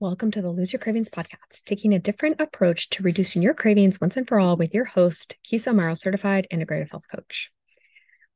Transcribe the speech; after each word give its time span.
Welcome 0.00 0.32
to 0.32 0.42
the 0.42 0.50
Lose 0.50 0.72
Your 0.72 0.80
Cravings 0.80 1.08
podcast, 1.08 1.62
taking 1.64 1.94
a 1.94 2.00
different 2.00 2.40
approach 2.40 2.90
to 2.90 3.04
reducing 3.04 3.42
your 3.42 3.54
cravings 3.54 4.00
once 4.00 4.16
and 4.16 4.26
for 4.26 4.40
all 4.40 4.56
with 4.56 4.74
your 4.74 4.84
host, 4.84 5.36
Keysa 5.46 5.72
Amaro, 5.72 5.96
certified 5.96 6.48
integrative 6.52 6.90
health 6.90 7.04
coach. 7.08 7.52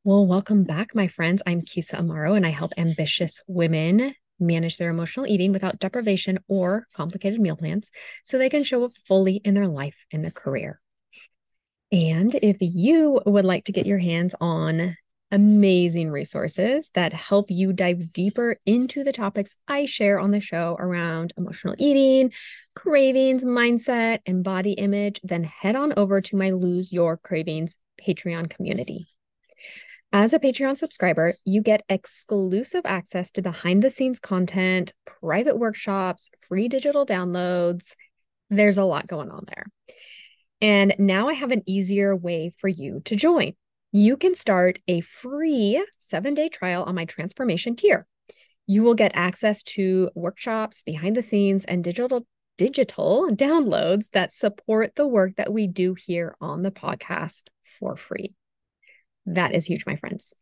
Well, 0.05 0.25
welcome 0.25 0.63
back, 0.63 0.95
my 0.95 1.09
friends. 1.09 1.43
I'm 1.49 1.63
Keysa 1.63 1.97
Amaro, 1.97 2.37
and 2.37 2.47
I 2.47 2.51
help 2.51 2.75
ambitious 2.79 3.43
women 3.49 4.15
manage 4.39 4.77
their 4.77 4.89
emotional 4.89 5.27
eating 5.27 5.51
without 5.51 5.81
deprivation 5.81 6.39
or 6.47 6.87
complicated 6.95 7.41
meal 7.41 7.57
plans 7.57 7.91
so 8.25 8.39
they 8.39 8.51
can 8.51 8.63
show 8.63 8.85
up 8.85 8.93
fully 9.09 9.41
in 9.45 9.55
their 9.55 9.67
life 9.67 9.97
and 10.13 10.23
their 10.23 10.31
career. 10.31 10.81
And 11.91 12.33
if 12.37 12.59
you 12.61 13.21
would 13.27 13.45
like 13.45 13.65
to 13.65 13.73
get 13.73 13.85
your 13.85 13.99
hands 13.99 14.37
on 14.41 14.97
amazing 15.31 16.11
resources 16.11 16.91
that 16.95 17.13
help 17.13 17.51
you 17.51 17.73
dive 17.73 18.13
deeper 18.13 18.57
into 18.65 19.05
the 19.05 19.13
topics 19.13 19.57
I 19.67 19.85
share 19.85 20.19
on 20.19 20.31
the 20.31 20.41
show 20.41 20.77
around 20.79 21.33
emotional 21.37 21.75
eating, 21.79 22.33
cravings, 22.75 23.45
mindset, 23.45 24.21
and 24.27 24.43
body 24.43 24.73
image, 24.73 25.21
then 25.23 25.45
head 25.45 25.77
on 25.77 25.93
over 25.97 26.21
to 26.21 26.37
my 26.37 26.51
Lose 26.51 26.93
Your 26.93 27.17
Cravings 27.17 27.77
Patreon 28.01 28.49
community. 28.49 29.09
As 30.11 30.33
a 30.33 30.39
Patreon 30.39 30.79
subscriber, 30.79 31.35
you 31.45 31.63
get 31.63 31.85
exclusive 31.91 32.83
access 32.87 33.31
to 33.33 33.43
behind 33.43 33.83
the 33.83 33.91
scenes 33.91 34.19
content, 34.19 34.95
private 35.05 35.59
workshops, 35.59 36.31
free 36.49 36.69
digital 36.69 37.05
downloads. 37.05 37.95
There's 38.49 38.79
a 38.79 38.85
lot 38.85 39.07
going 39.07 39.31
on 39.31 39.45
there. 39.47 39.67
And 40.63 40.95
now 40.99 41.29
I 41.29 41.35
have 41.35 41.51
an 41.51 41.63
easier 41.67 42.17
way 42.17 42.55
for 42.59 42.69
you 42.69 43.03
to 43.05 43.17
join 43.17 43.53
you 43.93 44.17
can 44.17 44.35
start 44.35 44.79
a 44.87 45.01
free 45.01 45.85
seven 45.97 46.35
day 46.35 46.49
trial 46.49 46.85
on 46.85 46.95
my 46.95 47.05
transformation 47.05 47.77
tier. 47.77 48.07
You 48.67 48.83
will 48.83 48.95
get 48.95 49.13
access 49.15 49.63
to 49.63 50.11
workshops, 50.15 50.83
behind 50.83 51.17
the 51.17 51.23
scenes, 51.23 51.65
and 51.65 51.83
digital 51.83 52.27
digital 52.59 53.29
downloads 53.31 54.11
that 54.11 54.33
support 54.33 54.95
the 54.97 55.07
work 55.07 55.37
that 55.37 55.53
we 55.53 55.67
do 55.67 55.95
here 55.95 56.37
on 56.41 56.63
the 56.63 56.73
podcast 56.73 57.45
for 57.65 57.97
free. 57.97 58.35
That 59.27 59.55
is 59.55 59.65
huge, 59.65 59.87
my 59.87 59.97
friends. 59.97 60.35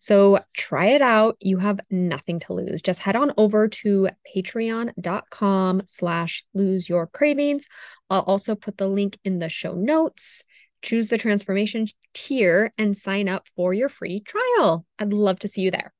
So 0.00 0.40
try 0.54 0.88
it 0.88 1.02
out. 1.02 1.36
You 1.40 1.58
have 1.58 1.80
nothing 1.90 2.38
to 2.40 2.52
lose. 2.52 2.82
Just 2.82 3.00
head 3.00 3.16
on 3.16 3.32
over 3.36 3.68
to 3.68 4.08
patreon.com 4.34 5.82
slash 5.86 6.44
lose 6.54 6.88
your 6.88 7.06
cravings. 7.08 7.66
I'll 8.08 8.20
also 8.20 8.54
put 8.54 8.78
the 8.78 8.86
link 8.86 9.18
in 9.24 9.40
the 9.40 9.48
show 9.48 9.74
notes 9.74 10.44
choose 10.82 11.08
the 11.08 11.18
transformation 11.18 11.86
tier 12.14 12.72
and 12.78 12.96
sign 12.96 13.28
up 13.28 13.48
for 13.56 13.74
your 13.74 13.88
free 13.88 14.20
trial. 14.20 14.86
I'd 14.98 15.12
love 15.12 15.38
to 15.40 15.48
see 15.48 15.62
you 15.62 15.70
there. 15.70 15.92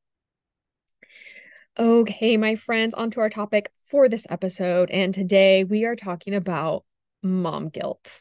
Okay, 1.78 2.36
my 2.36 2.56
friends, 2.56 2.94
on 2.94 3.10
to 3.12 3.20
our 3.20 3.28
topic 3.28 3.70
for 3.90 4.08
this 4.08 4.26
episode. 4.30 4.90
And 4.90 5.12
today 5.12 5.64
we 5.64 5.84
are 5.84 5.96
talking 5.96 6.34
about 6.34 6.84
mom 7.22 7.68
guilt. 7.68 8.20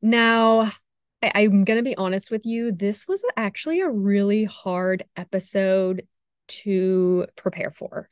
Now, 0.00 0.72
I, 1.22 1.42
am 1.42 1.64
going 1.64 1.78
to 1.78 1.88
be 1.88 1.96
honest 1.96 2.30
with 2.30 2.44
you. 2.44 2.72
This 2.72 3.06
was 3.06 3.24
actually 3.36 3.80
a 3.80 3.88
really 3.88 4.44
hard 4.44 5.04
episode 5.16 6.06
to 6.48 7.26
prepare 7.36 7.70
for. 7.70 8.08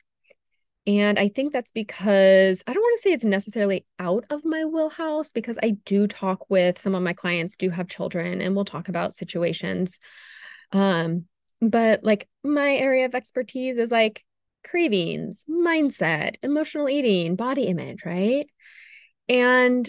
And 0.87 1.19
I 1.19 1.27
think 1.27 1.53
that's 1.53 1.71
because 1.71 2.63
I 2.65 2.73
don't 2.73 2.81
want 2.81 2.97
to 2.97 3.01
say 3.01 3.13
it's 3.13 3.23
necessarily 3.23 3.85
out 3.99 4.25
of 4.31 4.43
my 4.43 4.65
wheelhouse 4.65 5.31
because 5.31 5.59
I 5.61 5.77
do 5.85 6.07
talk 6.07 6.49
with 6.49 6.79
some 6.79 6.95
of 6.95 7.03
my 7.03 7.13
clients 7.13 7.55
do 7.55 7.69
have 7.69 7.87
children 7.87 8.41
and 8.41 8.55
we'll 8.55 8.65
talk 8.65 8.89
about 8.89 9.13
situations. 9.13 9.99
Um, 10.71 11.25
but 11.61 12.03
like 12.03 12.27
my 12.43 12.73
area 12.73 13.05
of 13.05 13.13
expertise 13.13 13.77
is 13.77 13.91
like 13.91 14.25
cravings, 14.63 15.45
mindset, 15.47 16.37
emotional 16.41 16.89
eating, 16.89 17.35
body 17.35 17.63
image, 17.63 18.03
right? 18.03 18.47
And 19.29 19.87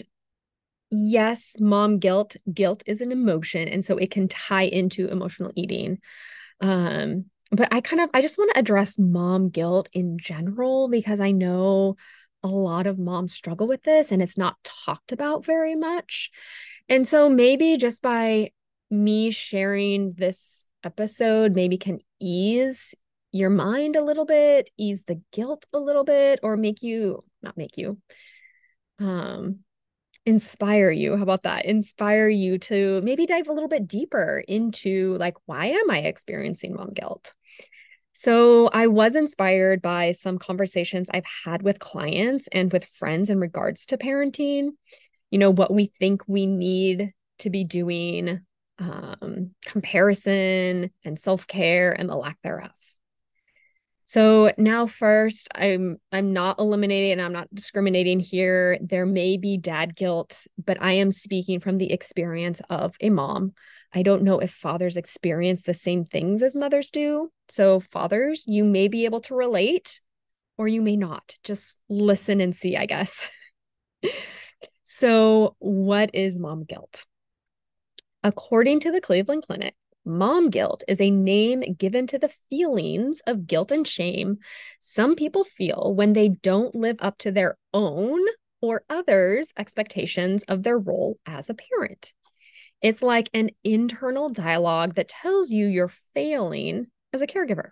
yes, 0.91 1.55
mom 1.59 1.97
guilt, 1.97 2.35
guilt 2.51 2.83
is 2.85 3.01
an 3.01 3.11
emotion 3.11 3.67
and 3.67 3.83
so 3.83 3.97
it 3.97 4.11
can 4.11 4.27
tie 4.27 4.63
into 4.63 5.07
emotional 5.07 5.51
eating. 5.55 5.97
Um, 6.61 7.25
but 7.53 7.69
I 7.71 7.81
kind 7.81 8.01
of 8.01 8.09
I 8.13 8.21
just 8.21 8.37
want 8.37 8.51
to 8.53 8.59
address 8.59 8.97
mom 8.97 9.49
guilt 9.49 9.89
in 9.93 10.17
general 10.17 10.89
because 10.89 11.19
I 11.19 11.31
know 11.31 11.95
a 12.43 12.47
lot 12.47 12.87
of 12.87 12.99
moms 12.99 13.33
struggle 13.33 13.67
with 13.67 13.83
this 13.83 14.11
and 14.11 14.21
it's 14.21 14.37
not 14.37 14.57
talked 14.63 15.11
about 15.11 15.45
very 15.45 15.75
much. 15.75 16.31
And 16.89 17.07
so 17.07 17.29
maybe 17.29 17.77
just 17.77 18.01
by 18.01 18.51
me 18.89 19.31
sharing 19.31 20.13
this 20.13 20.65
episode 20.83 21.55
maybe 21.55 21.77
can 21.77 21.99
ease 22.19 22.93
your 23.31 23.49
mind 23.49 23.95
a 23.95 24.03
little 24.03 24.25
bit, 24.25 24.69
ease 24.77 25.05
the 25.05 25.21
guilt 25.31 25.65
a 25.73 25.79
little 25.79 26.03
bit 26.03 26.39
or 26.43 26.57
make 26.57 26.83
you 26.83 27.23
not 27.41 27.57
make 27.57 27.77
you 27.77 27.97
um 28.99 29.59
inspire 30.25 30.91
you. 30.91 31.15
How 31.17 31.23
about 31.23 31.43
that? 31.43 31.65
Inspire 31.65 32.29
you 32.29 32.57
to 32.59 33.01
maybe 33.01 33.25
dive 33.25 33.47
a 33.47 33.53
little 33.53 33.69
bit 33.69 33.87
deeper 33.87 34.43
into 34.47 35.15
like, 35.17 35.35
why 35.45 35.67
am 35.67 35.89
I 35.89 35.99
experiencing 35.99 36.75
mom 36.75 36.91
guilt? 36.93 37.33
So 38.13 38.67
I 38.67 38.87
was 38.87 39.15
inspired 39.15 39.81
by 39.81 40.11
some 40.11 40.37
conversations 40.37 41.09
I've 41.11 41.25
had 41.45 41.63
with 41.63 41.79
clients 41.79 42.47
and 42.51 42.71
with 42.71 42.85
friends 42.85 43.29
in 43.29 43.39
regards 43.39 43.87
to 43.87 43.97
parenting, 43.97 44.69
you 45.31 45.39
know, 45.39 45.51
what 45.51 45.73
we 45.73 45.91
think 45.99 46.21
we 46.27 46.45
need 46.45 47.11
to 47.39 47.49
be 47.49 47.63
doing, 47.63 48.41
um, 48.77 49.51
comparison 49.65 50.91
and 51.03 51.19
self 51.19 51.47
care 51.47 51.91
and 51.91 52.07
the 52.07 52.15
lack 52.15 52.37
thereof. 52.43 52.71
So 54.13 54.51
now 54.59 54.85
first, 54.85 55.49
I'm 55.55 55.97
I'm 56.11 56.33
not 56.33 56.59
eliminating 56.59 57.13
and 57.13 57.21
I'm 57.21 57.33
not 57.33 57.47
discriminating 57.51 58.19
here. 58.19 58.77
There 58.79 59.07
may 59.07 59.37
be 59.37 59.57
dad 59.57 59.95
guilt, 59.95 60.45
but 60.63 60.77
I 60.79 60.91
am 60.91 61.11
speaking 61.11 61.59
from 61.59 61.79
the 61.79 61.91
experience 61.91 62.61
of 62.69 62.95
a 63.01 63.09
mom. 63.09 63.53
I 63.91 64.03
don't 64.03 64.21
know 64.21 64.37
if 64.37 64.51
fathers 64.51 64.97
experience 64.97 65.63
the 65.63 65.73
same 65.73 66.05
things 66.05 66.43
as 66.43 66.55
mothers 66.55 66.91
do. 66.91 67.31
So 67.49 67.79
fathers, 67.79 68.43
you 68.45 68.63
may 68.65 68.87
be 68.87 69.05
able 69.05 69.21
to 69.21 69.33
relate 69.33 69.99
or 70.59 70.67
you 70.67 70.83
may 70.83 70.95
not. 70.95 71.35
Just 71.43 71.79
listen 71.89 72.39
and 72.39 72.55
see, 72.55 72.77
I 72.77 72.85
guess. 72.85 73.31
so, 74.83 75.55
what 75.57 76.11
is 76.13 76.37
mom 76.37 76.65
guilt? 76.65 77.07
According 78.23 78.81
to 78.81 78.91
the 78.91 79.01
Cleveland 79.01 79.45
Clinic, 79.47 79.73
Mom 80.05 80.49
guilt 80.49 80.83
is 80.87 80.99
a 80.99 81.11
name 81.11 81.61
given 81.77 82.07
to 82.07 82.19
the 82.19 82.33
feelings 82.49 83.21
of 83.25 83.47
guilt 83.47 83.71
and 83.71 83.87
shame 83.87 84.37
some 84.79 85.15
people 85.15 85.45
feel 85.45 85.93
when 85.95 86.11
they 86.11 86.27
don't 86.27 86.75
live 86.75 86.97
up 86.99 87.17
to 87.17 87.31
their 87.31 87.57
own 87.73 88.19
or 88.61 88.83
others' 88.89 89.53
expectations 89.57 90.43
of 90.43 90.63
their 90.63 90.77
role 90.77 91.17
as 91.25 91.49
a 91.49 91.53
parent. 91.53 92.13
It's 92.81 93.01
like 93.01 93.29
an 93.33 93.51
internal 93.63 94.29
dialogue 94.29 94.95
that 94.95 95.07
tells 95.07 95.51
you 95.51 95.67
you're 95.67 95.91
failing 96.13 96.87
as 97.13 97.21
a 97.21 97.27
caregiver. 97.27 97.69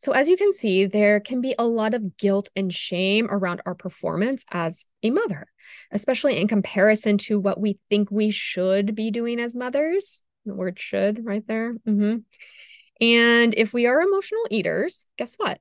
So, 0.00 0.12
as 0.12 0.28
you 0.28 0.36
can 0.36 0.52
see, 0.52 0.86
there 0.86 1.20
can 1.20 1.40
be 1.40 1.54
a 1.58 1.66
lot 1.66 1.94
of 1.94 2.16
guilt 2.16 2.50
and 2.56 2.72
shame 2.72 3.28
around 3.30 3.62
our 3.64 3.74
performance 3.74 4.44
as 4.50 4.86
a 5.02 5.10
mother, 5.10 5.46
especially 5.90 6.38
in 6.38 6.48
comparison 6.48 7.18
to 7.18 7.38
what 7.38 7.60
we 7.60 7.78
think 7.90 8.10
we 8.10 8.30
should 8.30 8.94
be 8.94 9.10
doing 9.10 9.40
as 9.40 9.54
mothers 9.54 10.22
the 10.44 10.54
word 10.54 10.78
should 10.78 11.24
right 11.24 11.46
there. 11.46 11.74
Mm-hmm. 11.74 12.18
And 13.00 13.54
if 13.56 13.72
we 13.72 13.86
are 13.86 14.00
emotional 14.00 14.46
eaters, 14.50 15.06
guess 15.16 15.34
what? 15.34 15.58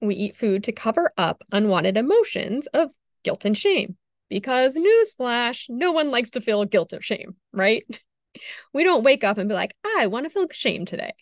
We 0.00 0.14
eat 0.14 0.36
food 0.36 0.64
to 0.64 0.72
cover 0.72 1.12
up 1.18 1.42
unwanted 1.52 1.96
emotions 1.96 2.66
of 2.68 2.90
guilt 3.22 3.44
and 3.44 3.56
shame. 3.56 3.96
Because, 4.28 4.76
newsflash, 4.76 5.66
no 5.68 5.90
one 5.90 6.10
likes 6.10 6.30
to 6.30 6.40
feel 6.40 6.64
guilt 6.64 6.92
or 6.92 7.02
shame, 7.02 7.36
right? 7.52 7.84
We 8.72 8.84
don't 8.84 9.02
wake 9.02 9.24
up 9.24 9.38
and 9.38 9.48
be 9.48 9.56
like, 9.56 9.74
I 9.84 10.06
want 10.06 10.24
to 10.24 10.30
feel 10.30 10.46
shame 10.52 10.86
today. 10.86 11.14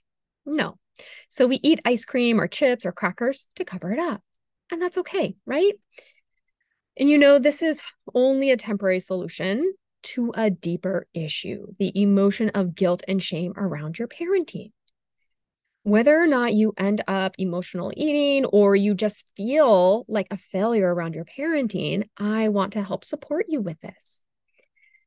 No. 0.44 0.76
So 1.30 1.46
we 1.46 1.58
eat 1.62 1.80
ice 1.86 2.04
cream 2.04 2.38
or 2.38 2.46
chips 2.46 2.84
or 2.84 2.92
crackers 2.92 3.48
to 3.56 3.64
cover 3.64 3.90
it 3.90 3.98
up. 3.98 4.22
And 4.70 4.80
that's 4.80 4.98
okay, 4.98 5.34
right? 5.46 5.72
And 6.98 7.08
you 7.08 7.16
know, 7.16 7.38
this 7.38 7.62
is 7.62 7.80
only 8.14 8.50
a 8.50 8.58
temporary 8.58 9.00
solution 9.00 9.72
to 10.02 10.32
a 10.34 10.50
deeper 10.50 11.06
issue 11.14 11.66
the 11.78 11.92
emotion 12.00 12.50
of 12.50 12.74
guilt 12.74 13.02
and 13.08 13.22
shame 13.22 13.52
around 13.56 13.98
your 13.98 14.08
parenting. 14.08 14.72
Whether 15.82 16.20
or 16.20 16.26
not 16.26 16.54
you 16.54 16.74
end 16.76 17.02
up 17.08 17.34
emotional 17.38 17.92
eating 17.96 18.44
or 18.44 18.76
you 18.76 18.94
just 18.94 19.24
feel 19.36 20.04
like 20.08 20.26
a 20.30 20.36
failure 20.36 20.92
around 20.92 21.14
your 21.14 21.24
parenting, 21.24 22.08
I 22.16 22.48
want 22.48 22.74
to 22.74 22.82
help 22.82 23.04
support 23.04 23.46
you 23.48 23.60
with 23.60 23.80
this. 23.80 24.22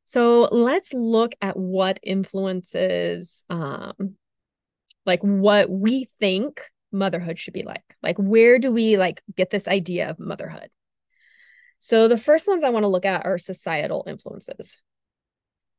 So 0.04 0.48
let's 0.50 0.92
look 0.92 1.34
at 1.40 1.56
what 1.56 2.00
influences, 2.02 3.44
um, 3.48 4.16
like 5.06 5.20
what 5.20 5.70
we 5.70 6.08
think 6.20 6.60
motherhood 6.90 7.38
should 7.38 7.54
be 7.54 7.62
like. 7.62 7.84
Like, 8.02 8.16
where 8.18 8.58
do 8.58 8.70
we 8.70 8.96
like 8.96 9.22
get 9.36 9.50
this 9.50 9.68
idea 9.68 10.10
of 10.10 10.18
motherhood? 10.18 10.68
So 11.84 12.06
the 12.06 12.16
first 12.16 12.46
ones 12.46 12.62
I 12.62 12.70
want 12.70 12.84
to 12.84 12.88
look 12.88 13.04
at 13.04 13.26
are 13.26 13.38
societal 13.38 14.04
influences. 14.06 14.78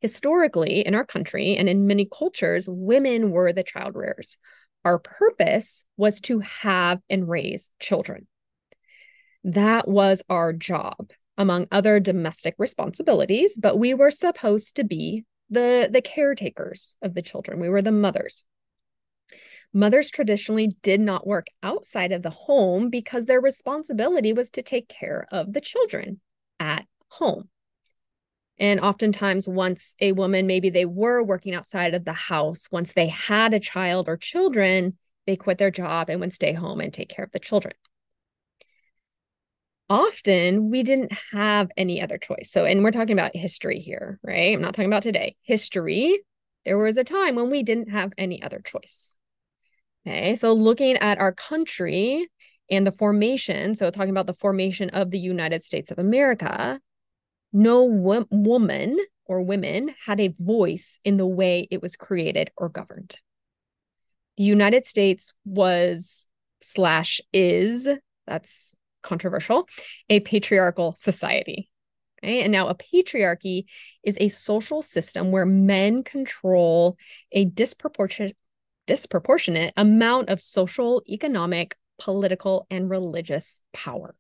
Historically, 0.01 0.85
in 0.85 0.95
our 0.95 1.05
country 1.05 1.55
and 1.55 1.69
in 1.69 1.88
many 1.88 2.05
cultures, 2.05 2.67
women 2.67 3.31
were 3.31 3.53
the 3.53 3.63
child 3.63 3.95
rearers. 3.95 4.35
Our 4.83 5.00
purpose 5.00 5.85
was 5.95 6.19
to 6.21 6.39
have 6.39 7.00
and 7.09 7.29
raise 7.29 7.71
children. 7.79 8.27
That 9.45 9.88
was 9.88 10.23
our 10.27 10.51
job, 10.51 11.11
among 11.38 11.67
other 11.71 12.01
domestic 12.01 12.56
responsibilities, 12.57 13.57
but 13.57 13.79
we 13.79 13.94
were 13.94 14.11
supposed 14.11 14.75
to 14.75 14.83
be 14.83 15.23
the, 15.49 15.88
the 15.89 16.01
caretakers 16.01 16.97
of 17.01 17.13
the 17.13 17.21
children. 17.21 17.61
We 17.61 17.69
were 17.69 17.81
the 17.81 17.94
mothers. 17.94 18.44
Mothers 19.73 20.11
traditionally 20.11 20.75
did 20.83 21.01
not 21.01 21.25
work 21.25 21.47
outside 21.63 22.11
of 22.11 22.21
the 22.21 22.29
home 22.29 22.89
because 22.89 23.25
their 23.25 23.41
responsibility 23.41 24.31
was 24.31 24.51
to 24.51 24.61
take 24.61 24.87
care 24.87 25.27
of 25.31 25.53
the 25.53 25.61
children 25.61 26.21
at 26.59 26.85
home. 27.07 27.49
And 28.59 28.79
oftentimes, 28.79 29.47
once 29.47 29.95
a 29.99 30.11
woman, 30.11 30.45
maybe 30.45 30.69
they 30.69 30.85
were 30.85 31.23
working 31.23 31.55
outside 31.55 31.95
of 31.95 32.05
the 32.05 32.13
house, 32.13 32.67
once 32.71 32.93
they 32.93 33.07
had 33.07 33.53
a 33.53 33.59
child 33.59 34.07
or 34.07 34.15
children, 34.15 34.97
they 35.25 35.35
quit 35.35 35.57
their 35.57 35.71
job 35.71 36.09
and 36.09 36.19
would 36.19 36.33
stay 36.33 36.53
home 36.53 36.79
and 36.79 36.93
take 36.93 37.09
care 37.09 37.25
of 37.25 37.31
the 37.31 37.39
children. 37.39 37.73
Often, 39.89 40.69
we 40.69 40.83
didn't 40.83 41.13
have 41.31 41.71
any 41.75 42.01
other 42.01 42.17
choice. 42.17 42.51
So, 42.51 42.65
and 42.65 42.83
we're 42.83 42.91
talking 42.91 43.17
about 43.17 43.35
history 43.35 43.79
here, 43.79 44.19
right? 44.23 44.53
I'm 44.53 44.61
not 44.61 44.75
talking 44.75 44.89
about 44.89 45.03
today. 45.03 45.35
History, 45.41 46.19
there 46.63 46.77
was 46.77 46.97
a 46.97 47.03
time 47.03 47.35
when 47.35 47.49
we 47.49 47.63
didn't 47.63 47.89
have 47.89 48.13
any 48.17 48.41
other 48.41 48.61
choice. 48.63 49.15
Okay, 50.05 50.35
so 50.35 50.51
looking 50.53 50.97
at 50.97 51.19
our 51.19 51.31
country 51.31 52.27
and 52.69 52.85
the 52.85 52.91
formation, 52.91 53.75
so 53.75 53.89
talking 53.89 54.09
about 54.09 54.27
the 54.27 54.33
formation 54.33 54.89
of 54.89 55.11
the 55.11 55.19
United 55.19 55.63
States 55.63 55.91
of 55.91 56.00
America, 56.00 56.79
no 57.53 57.83
wo- 57.83 58.27
woman 58.29 58.97
or 59.25 59.41
women 59.41 59.94
had 60.05 60.19
a 60.19 60.33
voice 60.39 61.00
in 61.05 61.17
the 61.17 61.27
way 61.27 61.67
it 61.71 61.81
was 61.81 61.95
created 61.95 62.51
or 62.57 62.67
governed. 62.67 63.15
The 64.35 64.44
United 64.44 64.85
States 64.85 65.33
was 65.45 66.27
slash 66.61 67.21
is, 67.31 67.88
that's 68.27 68.75
controversial, 69.03 69.69
a 70.09 70.19
patriarchal 70.21 70.95
society. 70.97 71.69
Okay? 72.23 72.41
And 72.41 72.51
now 72.51 72.67
a 72.67 72.75
patriarchy 72.75 73.65
is 74.03 74.17
a 74.19 74.29
social 74.29 74.81
system 74.81 75.31
where 75.31 75.45
men 75.45 76.03
control 76.03 76.97
a 77.31 77.45
disproportionate 77.45 78.35
disproportionate 78.85 79.74
amount 79.77 80.30
of 80.30 80.41
social, 80.41 81.01
economic, 81.07 81.75
political, 82.00 82.68
and 82.69 82.89
religious 82.89 83.59
power. 83.71 84.15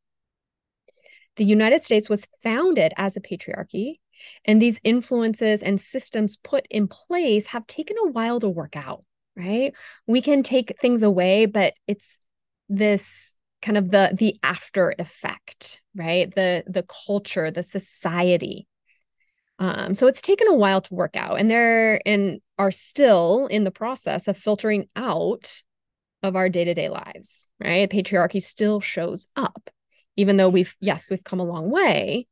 The 1.35 1.45
United 1.45 1.81
States 1.81 2.09
was 2.09 2.27
founded 2.43 2.93
as 2.95 3.17
a 3.17 3.21
patriarchy, 3.21 3.99
and 4.45 4.61
these 4.61 4.79
influences 4.83 5.63
and 5.63 5.81
systems 5.81 6.37
put 6.37 6.67
in 6.69 6.87
place 6.87 7.47
have 7.47 7.67
taken 7.67 7.97
a 7.97 8.09
while 8.09 8.39
to 8.39 8.49
work 8.49 8.75
out, 8.75 9.03
right? 9.35 9.73
We 10.07 10.21
can 10.21 10.43
take 10.43 10.77
things 10.79 11.03
away, 11.03 11.45
but 11.47 11.73
it's 11.87 12.19
this 12.69 13.35
kind 13.61 13.77
of 13.77 13.89
the 13.91 14.13
the 14.17 14.35
after 14.43 14.93
effect, 14.99 15.81
right? 15.95 16.33
The 16.33 16.63
the 16.67 16.85
culture, 17.05 17.49
the 17.49 17.63
society. 17.63 18.67
Um, 19.59 19.95
so 19.95 20.07
it's 20.07 20.21
taken 20.21 20.47
a 20.47 20.55
while 20.55 20.81
to 20.81 20.93
work 20.93 21.15
out, 21.15 21.39
and 21.39 21.49
they're 21.49 22.01
and 22.07 22.41
are 22.57 22.71
still 22.71 23.47
in 23.47 23.63
the 23.63 23.71
process 23.71 24.27
of 24.27 24.37
filtering 24.37 24.87
out 24.95 25.61
of 26.21 26.35
our 26.35 26.49
day-to-day 26.49 26.89
lives, 26.89 27.49
right? 27.59 27.89
Patriarchy 27.89 28.41
still 28.41 28.79
shows 28.79 29.27
up 29.35 29.69
even 30.15 30.37
though 30.37 30.49
we've 30.49 30.75
yes 30.79 31.09
we've 31.09 31.23
come 31.23 31.39
a 31.39 31.45
long 31.45 31.69
way 31.69 32.27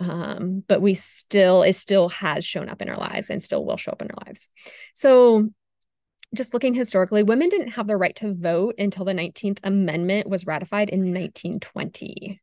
um, 0.00 0.64
but 0.66 0.82
we 0.82 0.94
still 0.94 1.62
it 1.62 1.74
still 1.74 2.08
has 2.08 2.44
shown 2.44 2.68
up 2.68 2.82
in 2.82 2.88
our 2.88 2.96
lives 2.96 3.30
and 3.30 3.42
still 3.42 3.64
will 3.64 3.76
show 3.76 3.92
up 3.92 4.02
in 4.02 4.10
our 4.10 4.26
lives 4.26 4.48
so 4.94 5.48
just 6.34 6.52
looking 6.52 6.74
historically 6.74 7.22
women 7.22 7.48
didn't 7.48 7.68
have 7.68 7.86
the 7.86 7.96
right 7.96 8.16
to 8.16 8.34
vote 8.34 8.74
until 8.78 9.04
the 9.04 9.12
19th 9.12 9.58
amendment 9.62 10.28
was 10.28 10.46
ratified 10.46 10.90
in 10.90 11.00
1920 11.00 12.40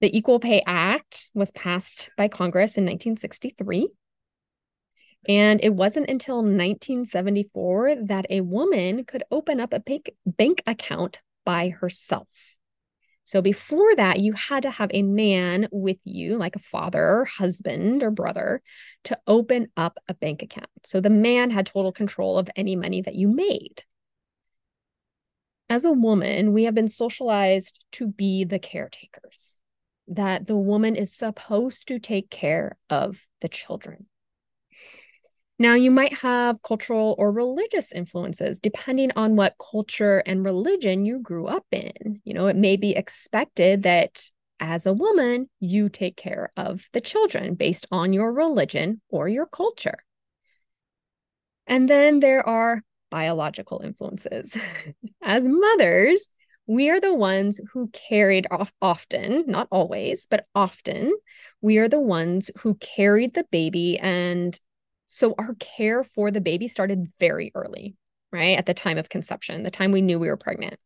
the 0.00 0.16
equal 0.16 0.38
pay 0.38 0.62
act 0.66 1.28
was 1.34 1.50
passed 1.52 2.10
by 2.16 2.28
congress 2.28 2.76
in 2.76 2.84
1963 2.84 3.88
and 5.28 5.60
it 5.62 5.74
wasn't 5.74 6.08
until 6.08 6.36
1974 6.36 7.96
that 8.04 8.26
a 8.30 8.42
woman 8.42 9.04
could 9.04 9.24
open 9.30 9.60
up 9.60 9.72
a 9.72 9.80
bank, 9.80 10.62
account 10.66 11.20
by 11.44 11.70
herself. 11.70 12.28
So 13.24 13.42
before 13.42 13.96
that, 13.96 14.20
you 14.20 14.34
had 14.34 14.62
to 14.62 14.70
have 14.70 14.90
a 14.94 15.02
man 15.02 15.68
with 15.72 15.96
you, 16.04 16.36
like 16.36 16.54
a 16.54 16.60
father, 16.60 17.24
husband, 17.24 18.04
or 18.04 18.12
brother, 18.12 18.62
to 19.04 19.18
open 19.26 19.66
up 19.76 19.98
a 20.06 20.14
bank 20.14 20.42
account. 20.42 20.68
So 20.84 21.00
the 21.00 21.10
man 21.10 21.50
had 21.50 21.66
total 21.66 21.90
control 21.90 22.38
of 22.38 22.48
any 22.54 22.76
money 22.76 23.02
that 23.02 23.16
you 23.16 23.26
made. 23.26 23.82
As 25.68 25.84
a 25.84 25.92
woman, 25.92 26.52
we 26.52 26.64
have 26.64 26.74
been 26.74 26.86
socialized 26.86 27.84
to 27.92 28.06
be 28.06 28.44
the 28.44 28.60
caretakers, 28.60 29.58
that 30.08 30.46
the 30.46 30.56
woman 30.56 30.96
is 30.96 31.12
supposed 31.12 31.88
to 31.88 31.98
take 31.98 32.30
care 32.30 32.76
of 32.90 33.20
the 33.40 33.48
children. 33.48 34.06
Now, 35.58 35.74
you 35.74 35.90
might 35.90 36.12
have 36.18 36.60
cultural 36.62 37.14
or 37.18 37.32
religious 37.32 37.90
influences 37.90 38.60
depending 38.60 39.12
on 39.16 39.36
what 39.36 39.56
culture 39.58 40.18
and 40.26 40.44
religion 40.44 41.06
you 41.06 41.20
grew 41.20 41.46
up 41.46 41.64
in. 41.72 42.20
You 42.24 42.34
know, 42.34 42.46
it 42.46 42.56
may 42.56 42.76
be 42.76 42.94
expected 42.94 43.84
that 43.84 44.30
as 44.60 44.86
a 44.86 44.92
woman, 44.92 45.48
you 45.60 45.88
take 45.88 46.16
care 46.16 46.52
of 46.56 46.84
the 46.92 47.00
children 47.00 47.54
based 47.54 47.86
on 47.90 48.12
your 48.12 48.32
religion 48.32 49.00
or 49.08 49.28
your 49.28 49.46
culture. 49.46 49.98
And 51.66 51.88
then 51.88 52.20
there 52.20 52.46
are 52.46 52.82
biological 53.10 53.80
influences. 53.82 54.56
as 55.22 55.48
mothers, 55.48 56.28
we 56.66 56.90
are 56.90 57.00
the 57.00 57.14
ones 57.14 57.60
who 57.72 57.88
carried 57.88 58.46
off 58.50 58.72
often, 58.82 59.44
not 59.46 59.68
always, 59.70 60.26
but 60.26 60.46
often, 60.54 61.14
we 61.60 61.78
are 61.78 61.88
the 61.88 62.00
ones 62.00 62.50
who 62.60 62.74
carried 62.76 63.34
the 63.34 63.44
baby 63.50 63.98
and 63.98 64.58
so 65.06 65.34
our 65.38 65.54
care 65.54 66.02
for 66.02 66.30
the 66.30 66.40
baby 66.40 66.66
started 66.66 67.12
very 67.20 67.52
early, 67.54 67.96
right? 68.32 68.58
At 68.58 68.66
the 68.66 68.74
time 68.74 68.98
of 68.98 69.08
conception, 69.08 69.62
the 69.62 69.70
time 69.70 69.92
we 69.92 70.02
knew 70.02 70.18
we 70.18 70.28
were 70.28 70.36
pregnant. 70.36 70.78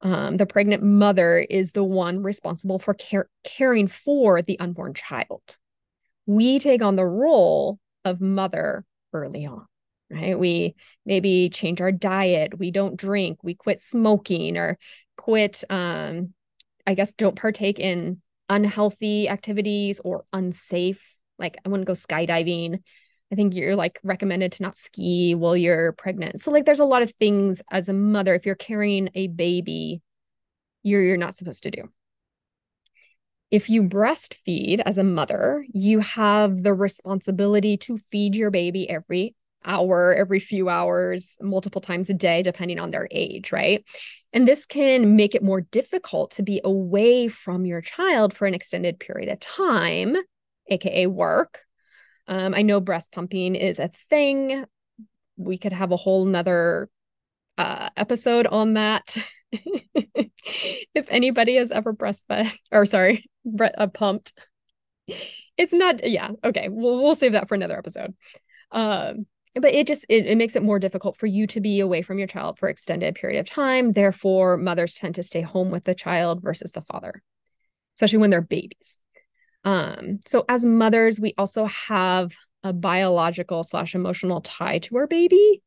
Um, 0.00 0.36
the 0.36 0.46
pregnant 0.46 0.82
mother 0.82 1.38
is 1.38 1.72
the 1.72 1.84
one 1.84 2.24
responsible 2.24 2.80
for 2.80 2.94
care- 2.94 3.28
caring 3.44 3.86
for 3.86 4.42
the 4.42 4.58
unborn 4.58 4.94
child. 4.94 5.58
We 6.26 6.58
take 6.58 6.82
on 6.82 6.96
the 6.96 7.06
role 7.06 7.78
of 8.04 8.20
mother 8.20 8.84
early 9.12 9.46
on, 9.46 9.66
right? 10.12 10.38
We 10.38 10.74
maybe 11.06 11.50
change 11.50 11.80
our 11.80 11.92
diet, 11.92 12.58
we 12.58 12.70
don't 12.70 12.96
drink, 12.96 13.38
we 13.42 13.54
quit 13.54 13.80
smoking 13.80 14.56
or 14.56 14.78
quit, 15.16 15.64
um, 15.70 16.34
I 16.86 16.94
guess, 16.94 17.12
don't 17.12 17.36
partake 17.36 17.78
in 17.78 18.20
unhealthy 18.48 19.28
activities 19.28 20.00
or 20.04 20.24
unsafe. 20.32 21.16
Like 21.38 21.56
I 21.64 21.68
wouldn't 21.68 21.86
go 21.86 21.94
skydiving. 21.94 22.80
I 23.30 23.34
think 23.34 23.54
you're 23.54 23.76
like 23.76 23.98
recommended 24.02 24.52
to 24.52 24.62
not 24.62 24.76
ski 24.76 25.34
while 25.34 25.56
you're 25.56 25.92
pregnant. 25.92 26.40
So 26.40 26.50
like 26.50 26.66
there's 26.66 26.80
a 26.80 26.84
lot 26.84 27.02
of 27.02 27.12
things 27.18 27.62
as 27.70 27.88
a 27.88 27.94
mother 27.94 28.34
if 28.34 28.44
you're 28.44 28.54
carrying 28.54 29.08
a 29.14 29.28
baby 29.28 30.02
you're 30.82 31.02
you're 31.02 31.16
not 31.16 31.36
supposed 31.36 31.62
to 31.64 31.70
do. 31.70 31.88
If 33.50 33.68
you 33.68 33.82
breastfeed 33.82 34.82
as 34.84 34.98
a 34.98 35.04
mother, 35.04 35.64
you 35.72 36.00
have 36.00 36.62
the 36.62 36.72
responsibility 36.72 37.76
to 37.78 37.98
feed 37.98 38.34
your 38.34 38.50
baby 38.50 38.88
every 38.88 39.34
hour, 39.64 40.14
every 40.14 40.40
few 40.40 40.68
hours, 40.68 41.36
multiple 41.40 41.80
times 41.80 42.10
a 42.10 42.14
day 42.14 42.42
depending 42.42 42.78
on 42.78 42.90
their 42.90 43.08
age, 43.10 43.52
right? 43.52 43.84
And 44.32 44.48
this 44.48 44.66
can 44.66 45.16
make 45.16 45.34
it 45.34 45.42
more 45.42 45.60
difficult 45.60 46.32
to 46.32 46.42
be 46.42 46.60
away 46.64 47.28
from 47.28 47.66
your 47.66 47.80
child 47.80 48.32
for 48.32 48.46
an 48.46 48.54
extended 48.54 48.98
period 48.98 49.28
of 49.28 49.40
time, 49.40 50.16
aka 50.68 51.06
work, 51.06 51.60
um, 52.28 52.54
I 52.54 52.62
know 52.62 52.80
breast 52.80 53.12
pumping 53.12 53.54
is 53.54 53.78
a 53.78 53.90
thing. 54.10 54.64
We 55.36 55.58
could 55.58 55.72
have 55.72 55.92
a 55.92 55.96
whole 55.96 56.24
nother 56.24 56.88
uh, 57.58 57.90
episode 57.96 58.46
on 58.46 58.74
that. 58.74 59.16
if 59.52 61.06
anybody 61.08 61.56
has 61.56 61.72
ever 61.72 61.92
breastfed 61.92 62.56
or 62.70 62.86
sorry, 62.86 63.28
bre- 63.44 63.66
uh, 63.76 63.88
pumped, 63.88 64.32
it's 65.56 65.72
not. 65.72 66.08
Yeah, 66.08 66.30
okay. 66.44 66.68
We'll 66.68 67.02
we'll 67.02 67.14
save 67.14 67.32
that 67.32 67.48
for 67.48 67.54
another 67.54 67.76
episode. 67.76 68.14
Um, 68.70 69.26
but 69.54 69.72
it 69.72 69.86
just 69.86 70.06
it, 70.08 70.26
it 70.26 70.38
makes 70.38 70.56
it 70.56 70.62
more 70.62 70.78
difficult 70.78 71.16
for 71.16 71.26
you 71.26 71.46
to 71.48 71.60
be 71.60 71.80
away 71.80 72.02
from 72.02 72.18
your 72.18 72.26
child 72.26 72.58
for 72.58 72.68
extended 72.68 73.14
period 73.14 73.38
of 73.38 73.46
time. 73.46 73.92
Therefore, 73.92 74.56
mothers 74.56 74.94
tend 74.94 75.16
to 75.16 75.22
stay 75.22 75.42
home 75.42 75.70
with 75.70 75.84
the 75.84 75.94
child 75.94 76.42
versus 76.42 76.72
the 76.72 76.80
father, 76.80 77.22
especially 77.96 78.18
when 78.18 78.30
they're 78.30 78.40
babies. 78.40 78.98
Um, 79.64 80.20
so 80.26 80.44
as 80.48 80.64
mothers, 80.64 81.20
we 81.20 81.34
also 81.36 81.66
have 81.66 82.32
a 82.64 82.72
biological 82.72 83.64
slash 83.64 83.94
emotional 83.94 84.40
tie 84.40 84.78
to 84.80 84.96
our 84.96 85.06
baby. 85.06 85.62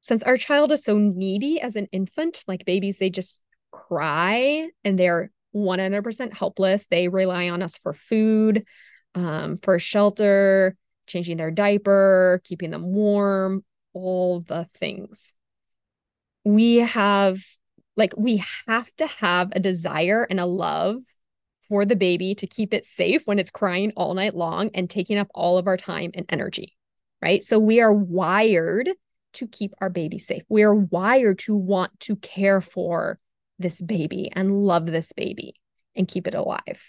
Since 0.00 0.22
our 0.22 0.36
child 0.36 0.72
is 0.72 0.84
so 0.84 0.98
needy 0.98 1.60
as 1.60 1.76
an 1.76 1.88
infant, 1.92 2.44
like 2.46 2.64
babies, 2.64 2.98
they 2.98 3.10
just 3.10 3.42
cry 3.72 4.68
and 4.84 4.98
they're 4.98 5.30
100% 5.54 6.32
helpless. 6.32 6.86
They 6.86 7.08
rely 7.08 7.48
on 7.48 7.62
us 7.62 7.76
for 7.78 7.92
food, 7.92 8.64
um, 9.14 9.56
for 9.58 9.78
shelter, 9.78 10.76
changing 11.06 11.36
their 11.36 11.50
diaper, 11.50 12.40
keeping 12.44 12.70
them 12.70 12.92
warm, 12.94 13.64
all 13.92 14.40
the 14.40 14.68
things. 14.74 15.34
we 16.44 16.76
have 16.76 17.42
like 17.96 18.14
we 18.16 18.42
have 18.66 18.94
to 18.96 19.06
have 19.06 19.50
a 19.52 19.60
desire 19.60 20.24
and 20.28 20.38
a 20.38 20.46
love 20.46 20.98
for 21.68 21.84
the 21.84 21.96
baby 21.96 22.34
to 22.36 22.46
keep 22.46 22.72
it 22.72 22.84
safe 22.84 23.22
when 23.26 23.38
it's 23.38 23.50
crying 23.50 23.92
all 23.96 24.14
night 24.14 24.34
long 24.36 24.70
and 24.74 24.88
taking 24.88 25.18
up 25.18 25.28
all 25.34 25.58
of 25.58 25.66
our 25.66 25.76
time 25.76 26.12
and 26.14 26.26
energy, 26.28 26.76
right? 27.20 27.42
So 27.42 27.58
we 27.58 27.80
are 27.80 27.92
wired 27.92 28.88
to 29.34 29.48
keep 29.48 29.72
our 29.80 29.90
baby 29.90 30.18
safe. 30.18 30.42
We 30.48 30.62
are 30.62 30.74
wired 30.74 31.40
to 31.40 31.56
want 31.56 31.98
to 32.00 32.16
care 32.16 32.60
for 32.60 33.18
this 33.58 33.80
baby 33.80 34.30
and 34.32 34.62
love 34.64 34.86
this 34.86 35.12
baby 35.12 35.54
and 35.96 36.06
keep 36.06 36.26
it 36.28 36.34
alive. 36.34 36.80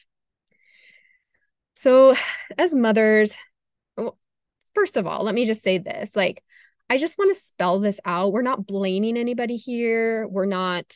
So, 1.74 2.15
as 2.57 2.75
mothers, 2.75 3.38
first 4.74 4.98
of 4.98 5.08
all, 5.08 5.24
let 5.24 5.36
me 5.36 5.46
just 5.46 5.63
say 5.63 5.77
this 5.77 6.16
like, 6.16 6.44
I 6.89 6.98
just 6.98 7.18
want 7.18 7.34
to 7.34 7.39
spell 7.39 7.80
this 7.80 8.00
out. 8.06 8.32
We're 8.32 8.42
not 8.42 8.66
blaming 8.66 9.18
anybody 9.18 9.58
here. 9.58 10.27
We're 10.27 10.46
not, 10.46 10.96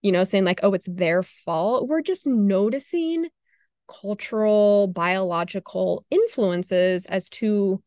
you 0.00 0.12
know, 0.12 0.24
saying 0.24 0.44
like, 0.44 0.60
oh, 0.62 0.74
it's 0.74 0.88
their 0.88 1.22
fault. 1.22 1.88
We're 1.88 2.02
just 2.02 2.26
noticing 2.26 3.28
cultural, 3.88 4.86
biological 4.88 6.04
influences 6.10 7.06
as 7.06 7.28
to 7.30 7.82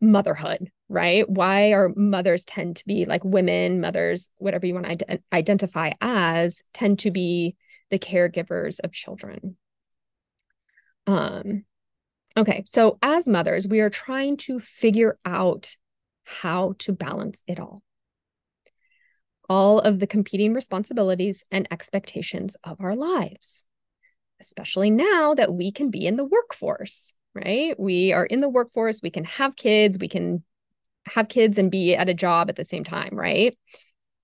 motherhood, 0.00 0.70
right? 0.88 1.28
Why 1.28 1.72
our 1.72 1.92
mothers 1.94 2.44
tend 2.44 2.76
to 2.76 2.86
be 2.86 3.04
like 3.04 3.24
women, 3.24 3.80
mothers, 3.80 4.30
whatever 4.36 4.66
you 4.66 4.74
want 4.74 4.86
to 4.86 4.96
ident- 4.96 5.22
identify 5.32 5.92
as, 6.00 6.62
tend 6.72 7.00
to 7.00 7.10
be 7.10 7.56
the 7.90 7.98
caregivers 7.98 8.80
of 8.82 8.92
children. 8.92 9.56
Um, 11.06 11.64
okay, 12.36 12.62
so 12.66 12.98
as 13.02 13.28
mothers, 13.28 13.66
we 13.66 13.80
are 13.80 13.90
trying 13.90 14.36
to 14.38 14.58
figure 14.58 15.18
out 15.24 15.74
how 16.24 16.74
to 16.78 16.92
balance 16.92 17.42
it 17.46 17.58
all. 17.58 17.82
All 19.48 19.80
of 19.80 19.98
the 19.98 20.06
competing 20.06 20.54
responsibilities 20.54 21.44
and 21.50 21.66
expectations 21.70 22.56
of 22.62 22.80
our 22.80 22.94
lives, 22.94 23.64
especially 24.40 24.90
now 24.90 25.34
that 25.34 25.52
we 25.52 25.72
can 25.72 25.90
be 25.90 26.06
in 26.06 26.16
the 26.16 26.24
workforce, 26.24 27.14
right? 27.34 27.78
We 27.78 28.12
are 28.12 28.24
in 28.24 28.40
the 28.40 28.48
workforce, 28.48 29.00
we 29.02 29.10
can 29.10 29.24
have 29.24 29.56
kids, 29.56 29.98
we 29.98 30.08
can 30.08 30.44
have 31.06 31.28
kids 31.28 31.58
and 31.58 31.70
be 31.70 31.96
at 31.96 32.08
a 32.08 32.14
job 32.14 32.48
at 32.48 32.56
the 32.56 32.64
same 32.64 32.84
time, 32.84 33.10
right? 33.12 33.56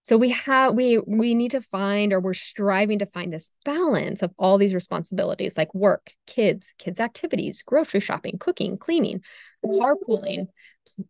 So 0.06 0.16
we 0.16 0.30
have 0.30 0.74
we 0.74 0.98
we 1.04 1.34
need 1.34 1.50
to 1.50 1.60
find 1.60 2.12
or 2.12 2.20
we're 2.20 2.32
striving 2.32 3.00
to 3.00 3.06
find 3.06 3.32
this 3.32 3.50
balance 3.64 4.22
of 4.22 4.32
all 4.38 4.56
these 4.56 4.72
responsibilities 4.72 5.58
like 5.58 5.74
work, 5.74 6.12
kids, 6.28 6.72
kids 6.78 7.00
activities, 7.00 7.62
grocery 7.62 7.98
shopping, 7.98 8.38
cooking, 8.38 8.78
cleaning, 8.78 9.22
carpooling, 9.64 10.46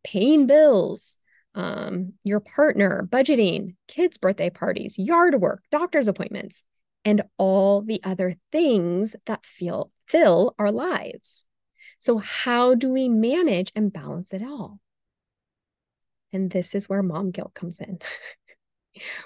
paying 0.03 0.47
bills, 0.47 1.19
um, 1.55 2.15
your 2.25 2.41
partner, 2.41 3.07
budgeting, 3.13 3.75
kids' 3.87 4.17
birthday 4.17 4.49
parties, 4.49 4.99
yard 4.99 5.39
work, 5.43 5.63
doctor's 5.71 6.09
appointments, 6.09 6.63
and 7.05 7.21
all 7.37 7.83
the 7.83 8.01
other 8.03 8.33
things 8.51 9.15
that 9.27 9.45
feel 9.45 9.93
fill 10.07 10.55
our 10.59 10.73
lives. 10.73 11.45
So, 11.99 12.17
how 12.17 12.75
do 12.75 12.89
we 12.89 13.11
manage 13.11 13.73
and 13.77 13.93
balance 13.93 14.33
it 14.33 14.41
all? 14.41 14.81
And 16.33 16.51
this 16.51 16.75
is 16.75 16.89
where 16.89 17.03
mom 17.03 17.31
guilt 17.31 17.53
comes 17.53 17.79
in. 17.79 17.99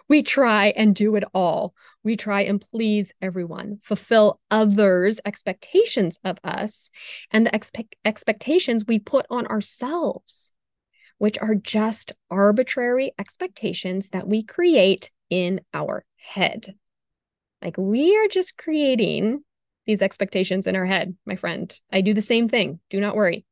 we 0.08 0.22
try 0.22 0.68
and 0.76 0.94
do 0.94 1.16
it 1.16 1.24
all. 1.34 1.74
We 2.02 2.16
try 2.16 2.42
and 2.42 2.60
please 2.60 3.12
everyone, 3.20 3.80
fulfill 3.82 4.40
others' 4.50 5.20
expectations 5.24 6.18
of 6.24 6.38
us 6.42 6.90
and 7.30 7.46
the 7.46 7.50
expe- 7.50 7.92
expectations 8.04 8.86
we 8.86 8.98
put 8.98 9.26
on 9.30 9.46
ourselves, 9.46 10.52
which 11.18 11.38
are 11.38 11.54
just 11.54 12.12
arbitrary 12.30 13.12
expectations 13.18 14.10
that 14.10 14.26
we 14.26 14.42
create 14.42 15.10
in 15.28 15.60
our 15.74 16.04
head. 16.16 16.74
Like 17.62 17.76
we 17.76 18.16
are 18.16 18.28
just 18.28 18.56
creating 18.56 19.44
these 19.86 20.02
expectations 20.02 20.66
in 20.66 20.76
our 20.76 20.86
head, 20.86 21.16
my 21.26 21.36
friend. 21.36 21.78
I 21.92 22.00
do 22.00 22.14
the 22.14 22.22
same 22.22 22.48
thing. 22.48 22.80
Do 22.90 23.00
not 23.00 23.16
worry. 23.16 23.44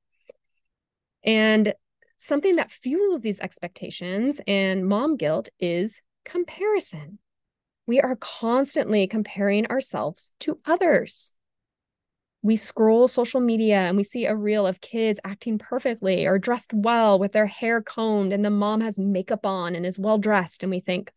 And 1.25 1.75
something 2.17 2.57
that 2.57 2.73
fuels 2.73 3.23
these 3.23 3.41
expectations 3.41 4.41
and 4.47 4.87
mom 4.87 5.17
guilt 5.17 5.49
is 5.61 6.01
comparison. 6.29 7.19
We 7.87 8.01
are 8.01 8.17
constantly 8.17 9.07
comparing 9.07 9.67
ourselves 9.67 10.31
to 10.41 10.59
others. 10.67 11.33
We 12.43 12.57
scroll 12.57 13.09
social 13.09 13.41
media 13.41 13.79
and 13.79 13.97
we 13.97 14.05
see 14.05 14.27
a 14.27 14.37
reel 14.37 14.67
of 14.67 14.81
kids 14.81 15.19
acting 15.25 15.59
perfectly 15.59 16.27
or 16.27 16.39
dressed 16.39 16.73
well 16.73 17.19
with 17.19 17.33
their 17.33 17.47
hair 17.47 17.83
combed, 17.83 18.33
and 18.33 18.45
the 18.45 18.51
mom 18.51 18.81
has 18.83 18.99
makeup 18.99 19.45
on 19.45 19.75
and 19.75 19.85
is 19.85 19.99
well 19.99 20.19
dressed. 20.19 20.63
And 20.63 20.71
we 20.71 20.81
think, 20.81 21.13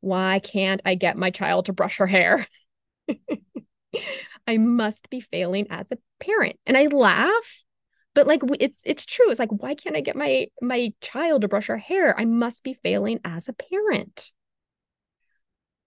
why 0.00 0.40
can't 0.40 0.82
I 0.84 0.96
get 0.96 1.16
my 1.16 1.30
child 1.30 1.66
to 1.66 1.72
brush 1.72 1.98
her 1.98 2.06
hair? 2.06 2.46
I 4.46 4.58
must 4.58 5.08
be 5.10 5.20
failing 5.20 5.68
as 5.70 5.92
a 5.92 5.98
parent. 6.18 6.56
And 6.66 6.76
I 6.76 6.86
laugh, 6.86 7.62
but 8.14 8.26
like 8.26 8.42
it's 8.58 8.82
it's 8.84 9.06
true. 9.06 9.30
It's 9.30 9.38
like 9.38 9.50
why 9.50 9.74
can't 9.74 9.96
I 9.96 10.00
get 10.00 10.16
my 10.16 10.48
my 10.60 10.92
child 11.00 11.42
to 11.42 11.48
brush 11.48 11.68
her 11.68 11.78
hair? 11.78 12.18
I 12.18 12.24
must 12.24 12.64
be 12.64 12.74
failing 12.74 13.20
as 13.24 13.48
a 13.48 13.52
parent 13.52 14.32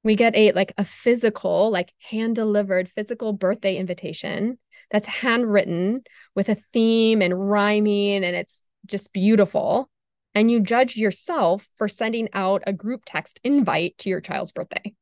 we 0.04 0.16
get 0.16 0.36
a 0.36 0.52
like 0.52 0.74
a 0.78 0.86
physical 0.86 1.72
like 1.72 1.94
hand 2.10 2.36
delivered 2.36 2.90
physical 2.90 3.34
birthday 3.34 3.76
invitation 3.76 4.58
that's 4.92 5.08
handwritten 5.08 6.04
with 6.36 6.50
a 6.50 6.56
theme 6.56 7.22
and 7.22 7.50
rhyming 7.50 8.24
and 8.24 8.36
it's 8.36 8.64
just 8.86 9.14
beautiful 9.14 9.90
and 10.36 10.50
you 10.50 10.60
judge 10.60 10.96
yourself 10.98 11.68
for 11.78 11.88
sending 11.88 12.28
out 12.34 12.64
a 12.68 12.74
group 12.74 13.02
text 13.06 13.40
invite 13.44 13.98
to 13.98 14.10
your 14.10 14.22
child's 14.22 14.52
birthday 14.52 14.94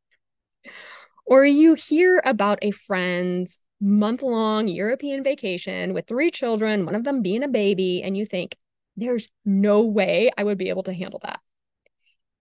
or 1.25 1.45
you 1.45 1.73
hear 1.73 2.21
about 2.25 2.59
a 2.61 2.71
friend's 2.71 3.59
month 3.79 4.21
long 4.21 4.67
European 4.67 5.23
vacation 5.23 5.93
with 5.93 6.07
three 6.07 6.29
children, 6.29 6.85
one 6.85 6.95
of 6.95 7.03
them 7.03 7.21
being 7.21 7.43
a 7.43 7.47
baby, 7.47 8.03
and 8.03 8.15
you 8.15 8.25
think, 8.25 8.55
there's 8.97 9.27
no 9.45 9.81
way 9.81 10.29
I 10.37 10.43
would 10.43 10.57
be 10.57 10.69
able 10.69 10.83
to 10.83 10.93
handle 10.93 11.19
that. 11.23 11.39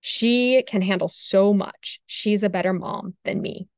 She 0.01 0.63
can 0.67 0.83
handle 0.83 1.09
so 1.09 1.53
much. 1.53 2.01
She's 2.07 2.43
a 2.43 2.51
better 2.51 2.73
mom 2.73 3.15
than 3.25 3.41
me. 3.41 3.69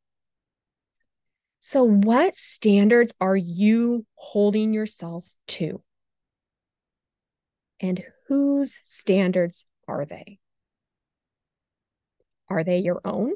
So, 1.61 1.85
what 1.85 2.35
standards 2.35 3.13
are 3.21 3.37
you 3.37 4.07
holding 4.15 4.73
yourself 4.73 5.33
to? 5.49 5.83
And 7.81 8.03
whose 8.29 8.81
standards 8.85 9.65
are 9.89 10.05
they? 10.05 10.39
Are 12.49 12.65
they 12.65 12.79
your 12.79 13.01
own? 13.05 13.33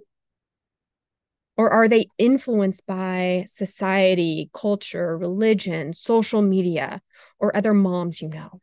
Or 1.56 1.70
are 1.70 1.88
they 1.88 2.06
influenced 2.18 2.86
by 2.86 3.44
society, 3.48 4.50
culture, 4.52 5.16
religion, 5.16 5.92
social 5.92 6.42
media, 6.42 7.00
or 7.38 7.56
other 7.56 7.72
moms 7.72 8.20
you 8.20 8.28
know? 8.28 8.60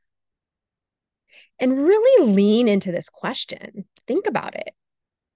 And 1.60 1.78
really 1.78 2.32
lean 2.32 2.68
into 2.68 2.92
this 2.92 3.10
question 3.10 3.86
think 4.08 4.28
about 4.28 4.56
it. 4.56 4.74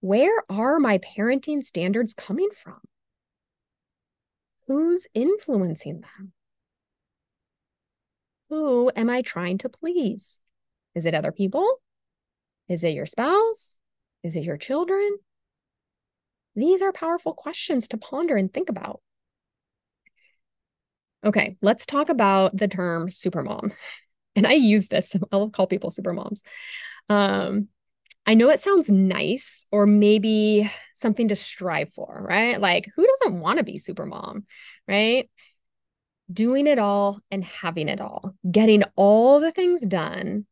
Where 0.01 0.43
are 0.49 0.79
my 0.79 0.99
parenting 0.99 1.63
standards 1.63 2.13
coming 2.13 2.49
from? 2.53 2.79
Who's 4.67 5.07
influencing 5.13 6.01
them? 6.01 6.33
Who 8.49 8.91
am 8.95 9.09
I 9.09 9.21
trying 9.21 9.57
to 9.59 9.69
please? 9.69 10.39
Is 10.95 11.05
it 11.05 11.15
other 11.15 11.31
people? 11.31 11.79
Is 12.69 12.83
it 12.83 12.93
your 12.93 13.05
spouse? 13.05 13.77
Is 14.23 14.35
it 14.35 14.43
your 14.43 14.57
children? 14.57 15.17
These 16.55 16.81
are 16.81 16.91
powerful 16.91 17.33
questions 17.33 17.87
to 17.89 17.97
ponder 17.97 18.35
and 18.35 18.51
think 18.51 18.69
about. 18.69 19.01
Okay, 21.23 21.57
let's 21.61 21.85
talk 21.85 22.09
about 22.09 22.55
the 22.55 22.67
term 22.67 23.09
supermom. 23.09 23.73
And 24.35 24.45
I 24.45 24.53
use 24.53 24.87
this, 24.87 25.15
I'll 25.31 25.49
call 25.49 25.65
people 25.65 25.89
supermoms. 25.89 26.43
Um, 27.09 27.69
I 28.27 28.33
know 28.33 28.49
it 28.49 28.59
sounds 28.59 28.89
nice 28.89 29.65
or 29.71 29.85
maybe 29.85 30.69
something 30.93 31.29
to 31.29 31.35
strive 31.35 31.93
for, 31.93 32.25
right? 32.27 32.59
Like, 32.59 32.91
who 32.93 33.07
doesn't 33.07 33.39
want 33.39 33.57
to 33.57 33.63
be 33.63 33.77
super 33.77 34.05
mom, 34.05 34.45
right? 34.85 35.29
Doing 36.31 36.67
it 36.67 36.77
all 36.77 37.21
and 37.31 37.41
having 37.41 37.87
it 37.87 38.01
all, 38.01 38.35
getting 38.51 38.83
all 38.97 39.39
the 39.39 39.53
things 39.53 39.81
done, 39.81 40.45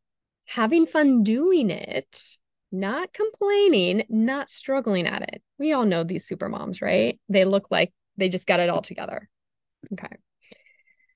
having 0.46 0.86
fun 0.86 1.24
doing 1.24 1.70
it, 1.70 2.38
not 2.72 3.12
complaining, 3.12 4.06
not 4.08 4.50
struggling 4.50 5.06
at 5.06 5.24
it. 5.24 5.44
We 5.60 5.74
all 5.74 5.86
know 5.86 6.06
these 6.06 6.26
super 6.26 6.48
moms, 6.48 6.82
right? 6.82 7.20
They 7.28 7.44
look 7.44 7.68
like 7.72 7.92
they 8.16 8.30
just 8.30 8.48
got 8.48 8.62
it 8.62 8.70
all 8.70 8.82
together. 8.82 9.30
Okay. 9.92 10.16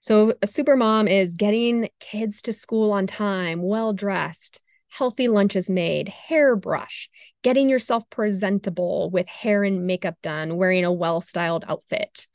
So, 0.02 0.34
a 0.42 0.48
super 0.48 0.76
mom 0.76 1.08
is 1.08 1.36
getting 1.36 1.90
kids 2.02 2.42
to 2.44 2.54
school 2.54 2.92
on 2.92 3.08
time, 3.08 3.62
well 3.62 3.94
dressed, 3.94 4.62
healthy 4.90 5.28
lunches 5.28 5.70
made, 5.70 6.10
hairbrush, 6.10 7.10
getting 7.44 7.70
yourself 7.70 8.10
presentable 8.10 9.10
with 9.12 9.28
hair 9.28 9.64
and 9.64 9.86
makeup 9.86 10.16
done, 10.22 10.58
wearing 10.58 10.86
a 10.86 10.92
well 10.92 11.22
styled 11.22 11.66
outfit, 11.68 12.28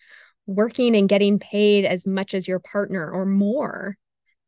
working 0.46 0.96
and 0.96 1.08
getting 1.08 1.38
paid 1.38 1.84
as 1.84 2.06
much 2.06 2.34
as 2.34 2.48
your 2.48 2.60
partner 2.60 3.10
or 3.10 3.26
more, 3.26 3.96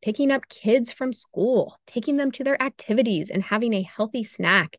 picking 0.01 0.31
up 0.31 0.47
kids 0.47 0.91
from 0.91 1.13
school, 1.13 1.79
taking 1.85 2.17
them 2.17 2.31
to 2.31 2.43
their 2.43 2.61
activities 2.61 3.29
and 3.29 3.43
having 3.43 3.73
a 3.73 3.83
healthy 3.83 4.23
snack, 4.23 4.77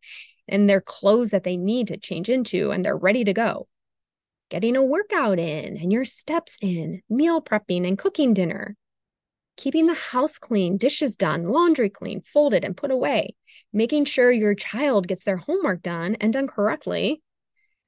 and 0.48 0.68
their 0.68 0.80
clothes 0.80 1.30
that 1.30 1.44
they 1.44 1.56
need 1.56 1.88
to 1.88 1.98
change 1.98 2.28
into 2.28 2.70
and 2.70 2.84
they're 2.84 2.96
ready 2.96 3.24
to 3.24 3.34
go. 3.34 3.68
Getting 4.50 4.76
a 4.76 4.82
workout 4.82 5.38
in 5.38 5.76
and 5.76 5.92
your 5.92 6.06
steps 6.06 6.56
in, 6.62 7.02
meal 7.10 7.42
prepping 7.42 7.86
and 7.86 7.98
cooking 7.98 8.32
dinner. 8.32 8.76
Keeping 9.58 9.86
the 9.86 9.94
house 9.94 10.38
clean, 10.38 10.76
dishes 10.76 11.16
done, 11.16 11.48
laundry 11.48 11.90
clean, 11.90 12.22
folded 12.22 12.64
and 12.64 12.76
put 12.76 12.92
away. 12.92 13.34
Making 13.72 14.04
sure 14.04 14.30
your 14.30 14.54
child 14.54 15.08
gets 15.08 15.24
their 15.24 15.36
homework 15.36 15.82
done 15.82 16.14
and 16.20 16.32
done 16.32 16.46
correctly. 16.46 17.20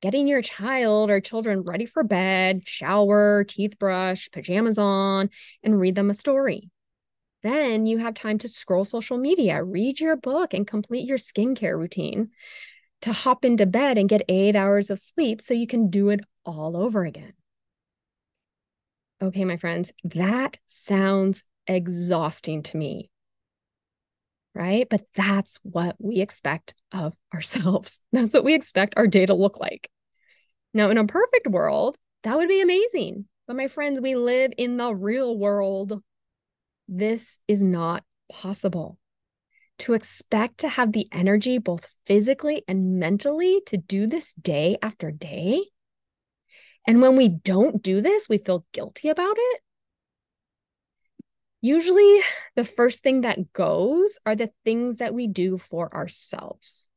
Getting 0.03 0.27
your 0.27 0.43
child 0.43 1.13
or 1.13 1.21
children 1.21 1.63
ready 1.63 1.87
for 1.87 2.03
bed, 2.03 2.67
shower, 2.67 3.45
teeth 3.45 3.79
brush, 3.79 4.29
pajamas 4.33 4.79
on, 4.79 5.31
and 5.63 5.79
read 5.79 5.95
them 5.95 6.11
a 6.11 6.15
story. 6.15 6.71
Then 7.45 7.87
you 7.87 7.99
have 7.99 8.15
time 8.15 8.39
to 8.39 8.49
scroll 8.49 8.85
social 8.85 9.17
media, 9.17 9.63
read 9.63 10.01
your 10.01 10.17
book, 10.17 10.53
and 10.53 10.67
complete 10.67 11.07
your 11.07 11.19
skincare 11.19 11.79
routine 11.79 12.31
to 13.03 13.13
hop 13.13 13.45
into 13.45 13.65
bed 13.65 13.97
and 13.97 14.09
get 14.09 14.25
eight 14.29 14.57
hours 14.57 14.91
of 14.91 14.99
sleep 14.99 15.41
so 15.41 15.55
you 15.55 15.69
can 15.69 15.89
do 15.89 16.09
it 16.09 16.21
all 16.45 16.77
over 16.77 17.05
again. 17.05 17.35
Okay, 19.23 19.45
my 19.45 19.57
friends, 19.57 19.93
that 20.03 20.59
sounds 20.67 21.45
exhausting 21.75 22.63
to 22.65 22.77
me. 22.77 23.11
Right? 24.55 24.89
But 24.89 25.03
that's 25.15 25.59
what 25.63 25.97
we 25.99 26.21
expect 26.21 26.75
of 26.93 27.15
ourselves. 27.35 28.01
That's 28.13 28.35
what 28.35 28.45
we 28.45 28.55
expect 28.55 28.95
our 28.97 29.07
day 29.07 29.27
to 29.27 29.35
look 29.35 29.59
like. 29.59 29.89
Now, 30.75 30.91
in 30.91 30.99
a 30.99 31.07
perfect 31.07 31.49
world, 31.49 31.97
that 32.23 32.37
would 32.37 32.49
be 32.49 32.61
amazing. 32.61 33.27
But 33.47 33.57
my 33.57 33.69
friends, 33.69 34.01
we 34.01 34.15
live 34.15 34.53
in 34.57 34.77
the 34.77 34.95
real 34.95 35.37
world 35.37 36.03
this 36.93 37.39
is 37.47 37.63
not 37.63 38.03
possible. 38.31 38.99
To 39.79 39.95
expect 39.95 40.59
to 40.59 40.69
have 40.69 40.93
the 40.93 41.09
energy, 41.13 41.59
both 41.59 41.89
physically 42.05 42.65
and 42.69 42.99
mentally, 42.99 43.63
to 43.67 43.79
do 43.79 44.07
this 44.07 44.33
day 44.35 44.77
after 44.83 45.11
day. 45.11 45.63
And 46.87 47.01
when 47.01 47.17
we 47.17 47.29
don't 47.29 47.83
do 47.83 48.01
this, 48.01 48.29
we 48.29 48.39
feel 48.39 48.67
guilty 48.73 49.09
about 49.09 49.37
it. 49.39 49.61
Usually, 51.61 52.21
the 52.57 52.65
first 52.65 53.03
thing 53.03 53.23
that 53.23 53.53
goes 53.53 54.19
are 54.25 54.35
the 54.35 54.51
things 54.65 54.99
that 54.99 55.15
we 55.15 55.27
do 55.27 55.59
for 55.59 55.95
ourselves. 55.95 56.89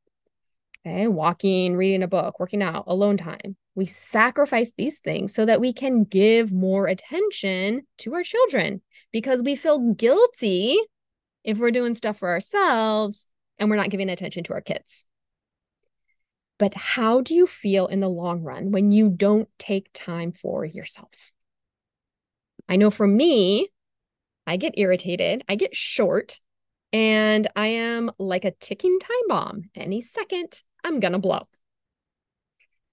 Okay, 0.85 1.07
walking, 1.07 1.75
reading 1.75 2.03
a 2.03 2.07
book, 2.07 2.39
working 2.39 2.61
out, 2.61 2.85
alone 2.87 3.17
time. 3.17 3.55
We 3.75 3.85
sacrifice 3.85 4.71
these 4.77 4.99
things 4.99 5.33
so 5.33 5.45
that 5.45 5.59
we 5.59 5.73
can 5.73 6.03
give 6.03 6.53
more 6.53 6.87
attention 6.87 7.87
to 7.99 8.13
our 8.13 8.23
children 8.23 8.81
because 9.11 9.41
we 9.41 9.55
feel 9.55 9.93
guilty 9.93 10.77
if 11.43 11.57
we're 11.57 11.71
doing 11.71 11.93
stuff 11.93 12.17
for 12.17 12.29
ourselves 12.29 13.27
and 13.57 13.69
we're 13.69 13.75
not 13.75 13.89
giving 13.89 14.09
attention 14.09 14.43
to 14.45 14.53
our 14.53 14.61
kids. 14.61 15.05
But 16.57 16.75
how 16.75 17.21
do 17.21 17.33
you 17.33 17.47
feel 17.47 17.87
in 17.87 17.99
the 17.99 18.09
long 18.09 18.43
run 18.43 18.71
when 18.71 18.91
you 18.91 19.09
don't 19.09 19.49
take 19.57 19.89
time 19.93 20.31
for 20.31 20.63
yourself? 20.63 21.09
I 22.69 22.75
know 22.75 22.89
for 22.89 23.07
me, 23.07 23.69
I 24.45 24.57
get 24.57 24.77
irritated, 24.77 25.43
I 25.47 25.55
get 25.55 25.75
short, 25.75 26.39
and 26.91 27.47
I 27.55 27.67
am 27.67 28.11
like 28.19 28.45
a 28.45 28.51
ticking 28.51 28.99
time 28.99 29.27
bomb. 29.27 29.63
Any 29.75 30.01
second, 30.01 30.61
I'm 30.83 30.99
going 30.99 31.13
to 31.13 31.19
blow. 31.19 31.47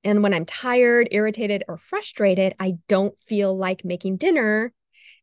And 0.03 0.23
when 0.23 0.33
I'm 0.33 0.47
tired, 0.47 1.09
irritated, 1.11 1.65
or 1.69 1.77
frustrated, 1.77 2.55
I 2.59 2.75
don't 2.89 3.19
feel 3.19 3.55
like 3.57 3.85
making 3.85 4.17
dinner. 4.17 4.73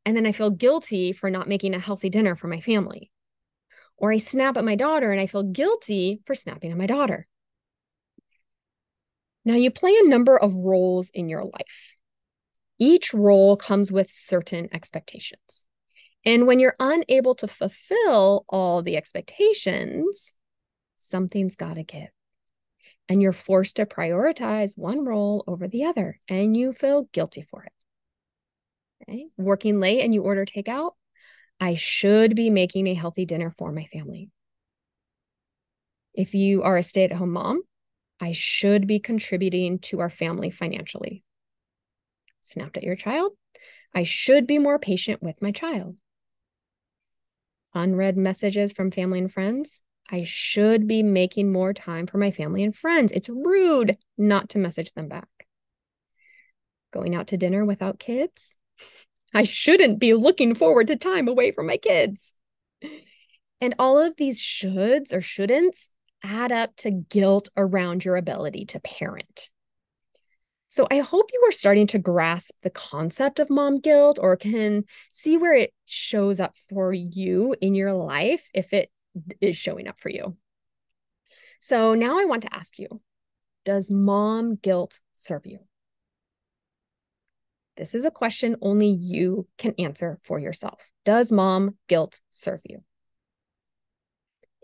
And 0.06 0.16
then 0.16 0.28
I 0.28 0.32
feel 0.32 0.52
guilty 0.52 1.12
for 1.12 1.30
not 1.30 1.50
making 1.50 1.74
a 1.74 1.80
healthy 1.80 2.10
dinner 2.10 2.36
for 2.36 2.48
my 2.48 2.62
family. 2.62 3.12
Or 3.98 4.12
I 4.12 4.18
snap 4.18 4.58
at 4.58 4.66
my 4.66 4.76
daughter 4.76 5.12
and 5.12 5.20
I 5.20 5.26
feel 5.26 5.44
guilty 5.44 6.22
for 6.26 6.36
snapping 6.36 6.72
at 6.72 6.78
my 6.78 6.86
daughter. 6.86 7.28
Now, 9.44 9.56
you 9.56 9.72
play 9.72 9.96
a 9.98 10.08
number 10.08 10.38
of 10.38 10.54
roles 10.54 11.10
in 11.10 11.30
your 11.30 11.42
life. 11.42 11.96
Each 12.78 13.14
role 13.14 13.58
comes 13.58 13.92
with 13.92 14.12
certain 14.12 14.70
expectations. 14.72 15.66
And 16.28 16.46
when 16.46 16.60
you're 16.60 16.76
unable 16.78 17.36
to 17.36 17.48
fulfill 17.48 18.44
all 18.50 18.82
the 18.82 18.98
expectations, 18.98 20.34
something's 20.98 21.56
got 21.56 21.76
to 21.76 21.84
give 21.84 22.10
and 23.08 23.22
you're 23.22 23.32
forced 23.32 23.78
to 23.78 23.86
prioritize 23.86 24.78
one 24.78 25.06
role 25.06 25.46
over 25.48 25.70
the 25.70 25.86
other 25.86 26.20
and 26.28 26.58
you 26.58 26.74
feel 26.74 27.08
guilty 27.14 27.44
for 27.44 27.64
it. 27.64 27.72
Okay. 29.10 29.28
Working 29.38 29.80
late 29.80 30.02
and 30.02 30.14
you 30.14 30.22
order 30.22 30.46
takeout, 30.46 30.92
I 31.62 31.76
should 31.76 32.36
be 32.36 32.50
making 32.50 32.88
a 32.88 32.94
healthy 32.94 33.26
dinner 33.26 33.54
for 33.58 33.72
my 33.72 33.86
family. 33.86 34.30
If 36.14 36.34
you 36.34 36.62
are 36.64 36.76
a 36.76 36.84
stay 36.84 37.06
at 37.06 37.14
home 37.14 37.32
mom, 37.32 37.62
I 38.20 38.34
should 38.34 38.86
be 38.86 39.00
contributing 39.00 39.80
to 39.80 40.02
our 40.02 40.10
family 40.10 40.50
financially. 40.50 41.24
Snapped 42.42 42.76
at 42.76 42.84
your 42.84 42.98
child, 42.98 43.32
I 43.96 44.04
should 44.04 44.46
be 44.46 44.58
more 44.58 44.78
patient 44.78 45.24
with 45.24 45.42
my 45.42 45.54
child. 45.54 45.96
Unread 47.78 48.18
messages 48.18 48.74
from 48.74 48.90
family 48.90 49.20
and 49.20 49.32
friends, 49.32 49.82
I 50.10 50.24
should 50.24 50.88
be 50.88 51.04
making 51.04 51.52
more 51.52 51.74
time 51.74 52.08
for 52.08 52.18
my 52.18 52.32
family 52.32 52.64
and 52.64 52.76
friends. 52.76 53.12
It's 53.12 53.30
rude 53.30 53.98
not 54.18 54.50
to 54.50 54.58
message 54.58 54.94
them 54.94 55.08
back. 55.08 55.28
Going 56.92 57.14
out 57.14 57.28
to 57.28 57.38
dinner 57.38 57.64
without 57.66 58.00
kids? 58.00 58.58
I 59.32 59.44
shouldn't 59.44 60.00
be 60.00 60.16
looking 60.16 60.56
forward 60.56 60.88
to 60.88 60.96
time 60.96 61.28
away 61.28 61.52
from 61.52 61.68
my 61.68 61.78
kids. 61.78 62.34
And 63.62 63.76
all 63.78 64.00
of 64.00 64.16
these 64.18 64.42
shoulds 64.42 65.14
or 65.14 65.20
shouldn'ts 65.20 65.90
add 66.24 66.52
up 66.52 66.76
to 66.78 66.90
guilt 66.90 67.50
around 67.56 68.04
your 68.04 68.16
ability 68.16 68.66
to 68.66 68.80
parent. 68.80 69.52
So 70.70 70.88
I 70.92 71.00
hope 71.00 71.30
you 71.34 71.44
are 71.48 71.52
starting 71.52 71.88
to 71.88 72.00
grasp 72.00 72.52
the 72.62 72.70
concept 72.70 73.40
of 73.40 73.50
mom 73.50 73.80
guilt 73.80 74.20
or 74.22 74.36
can 74.36 74.84
see 75.12 75.38
where 75.38 75.54
it 75.54 75.74
shows 75.86 76.40
up 76.40 76.56
for 76.70 76.94
you 76.94 77.56
in 77.62 77.74
your 77.74 77.94
life 77.94 78.48
if 78.54 78.74
it 78.74 78.90
is 79.40 79.56
showing 79.56 79.88
up 79.88 80.00
for 80.00 80.10
you. 80.10 80.36
So 81.60 81.96
now 81.96 82.20
I 82.20 82.26
want 82.26 82.44
to 82.44 82.56
ask 82.56 82.78
you 82.80 83.02
Does 83.66 83.90
mom 83.90 84.56
guilt 84.56 85.00
serve 85.14 85.46
you? 85.46 85.60
This 87.78 87.94
is 87.96 88.06
a 88.06 88.12
question 88.12 88.58
only 88.62 88.88
you 88.88 89.48
can 89.58 89.74
answer 89.78 90.20
for 90.24 90.40
yourself. 90.40 90.82
Does 91.06 91.32
mom 91.32 91.78
guilt 91.88 92.20
serve 92.32 92.62
you? 92.66 92.84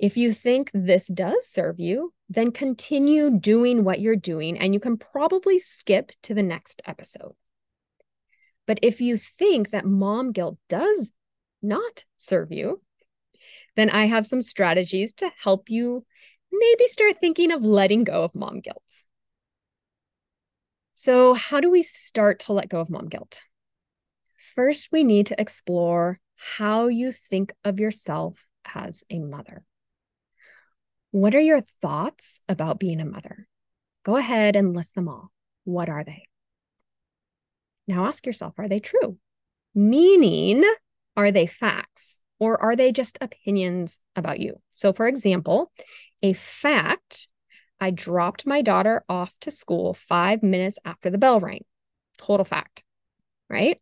If 0.04 0.18
you 0.18 0.34
think 0.34 0.70
this 0.74 1.08
does 1.08 1.48
serve 1.48 1.80
you, 1.80 2.14
then 2.28 2.52
continue 2.52 3.30
doing 3.40 3.86
what 3.86 4.02
you're 4.02 4.18
doing 4.18 4.60
and 4.60 4.74
you 4.74 4.80
can 4.82 4.98
probably 4.98 5.60
skip 5.60 6.12
to 6.24 6.34
the 6.34 6.44
next 6.44 6.82
episode. 6.86 7.36
But 8.68 8.80
if 8.82 9.00
you 9.00 9.16
think 9.16 9.70
that 9.70 9.86
mom 9.86 10.34
guilt 10.34 10.58
does 10.68 11.14
not 11.62 12.04
serve 12.18 12.52
you, 12.52 12.82
then 13.78 13.90
I 13.90 14.08
have 14.08 14.28
some 14.28 14.42
strategies 14.42 15.14
to 15.14 15.32
help 15.42 15.70
you 15.70 16.06
maybe 16.52 16.86
start 16.88 17.22
thinking 17.22 17.54
of 17.54 17.64
letting 17.64 18.04
go 18.04 18.24
of 18.26 18.36
mom 18.36 18.60
guilt. 18.60 19.04
So, 20.96 21.34
how 21.34 21.62
do 21.62 21.72
we 21.72 21.82
start 21.82 22.40
to 22.42 22.52
let 22.52 22.68
go 22.68 22.82
of 22.82 22.90
mom 22.90 23.08
guilt? 23.08 23.42
First, 24.54 24.90
we 24.92 25.06
need 25.06 25.28
to 25.28 25.40
explore 25.40 26.20
how 26.36 26.88
you 26.88 27.14
think 27.14 27.54
of 27.64 27.80
yourself 27.80 28.46
as 28.76 29.06
a 29.10 29.20
mother. 29.20 29.64
What 31.14 31.36
are 31.36 31.40
your 31.40 31.62
thoughts 31.62 32.42
about 32.50 32.80
being 32.80 33.00
a 33.00 33.06
mother? 33.06 33.48
Go 34.04 34.18
ahead 34.18 34.56
and 34.56 34.76
list 34.76 34.96
them 34.96 35.08
all. 35.08 35.32
What 35.64 35.88
are 35.88 36.04
they? 36.04 36.28
Now 37.88 38.06
ask 38.06 38.26
yourself 38.26 38.56
are 38.58 38.68
they 38.68 38.80
true? 38.80 39.18
Meaning, 39.74 40.64
are 41.16 41.32
they 41.32 41.48
facts? 41.48 42.20
or 42.44 42.62
are 42.62 42.76
they 42.76 42.92
just 42.92 43.18
opinions 43.22 44.00
about 44.18 44.38
you? 44.38 44.60
So, 44.74 44.92
for 44.92 45.08
example, 45.08 45.72
a 46.22 46.34
fact 46.34 47.30
I 47.80 47.90
dropped 47.90 48.46
my 48.46 48.62
daughter 48.62 49.06
off 49.08 49.34
to 49.42 49.52
school 49.52 49.94
five 49.94 50.44
minutes 50.44 50.78
after 50.84 51.10
the 51.10 51.18
bell 51.18 51.40
rang. 51.40 51.64
Total 52.18 52.44
fact, 52.44 52.84
right? 53.50 53.80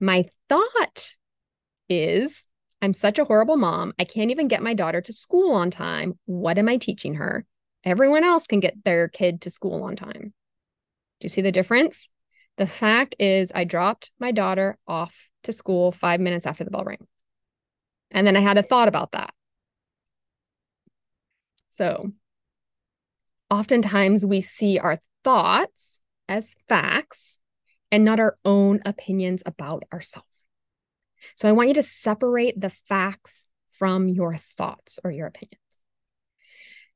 My 0.00 0.30
thought 0.48 1.14
is 1.90 2.46
I'm 2.84 2.92
such 2.92 3.18
a 3.18 3.24
horrible 3.24 3.56
mom. 3.56 3.94
I 3.98 4.04
can't 4.04 4.30
even 4.30 4.46
get 4.46 4.62
my 4.62 4.74
daughter 4.74 5.00
to 5.00 5.10
school 5.10 5.52
on 5.52 5.70
time. 5.70 6.18
What 6.26 6.58
am 6.58 6.68
I 6.68 6.76
teaching 6.76 7.14
her? 7.14 7.46
Everyone 7.82 8.24
else 8.24 8.46
can 8.46 8.60
get 8.60 8.84
their 8.84 9.08
kid 9.08 9.40
to 9.40 9.50
school 9.50 9.84
on 9.84 9.96
time. 9.96 10.34
Do 11.18 11.24
you 11.24 11.30
see 11.30 11.40
the 11.40 11.50
difference? 11.50 12.10
The 12.58 12.66
fact 12.66 13.16
is, 13.18 13.52
I 13.54 13.64
dropped 13.64 14.10
my 14.20 14.32
daughter 14.32 14.76
off 14.86 15.30
to 15.44 15.52
school 15.54 15.92
five 15.92 16.20
minutes 16.20 16.44
after 16.44 16.62
the 16.62 16.70
bell 16.70 16.84
rang. 16.84 17.06
And 18.10 18.26
then 18.26 18.36
I 18.36 18.40
had 18.40 18.58
a 18.58 18.62
thought 18.62 18.88
about 18.88 19.12
that. 19.12 19.32
So 21.70 22.12
oftentimes 23.50 24.26
we 24.26 24.42
see 24.42 24.78
our 24.78 25.00
thoughts 25.24 26.02
as 26.28 26.54
facts 26.68 27.38
and 27.90 28.04
not 28.04 28.20
our 28.20 28.36
own 28.44 28.82
opinions 28.84 29.42
about 29.46 29.84
ourselves. 29.90 30.33
So 31.36 31.48
I 31.48 31.52
want 31.52 31.68
you 31.68 31.74
to 31.74 31.82
separate 31.82 32.60
the 32.60 32.70
facts 32.70 33.48
from 33.72 34.08
your 34.08 34.36
thoughts 34.36 34.98
or 35.04 35.10
your 35.10 35.26
opinions. 35.26 35.60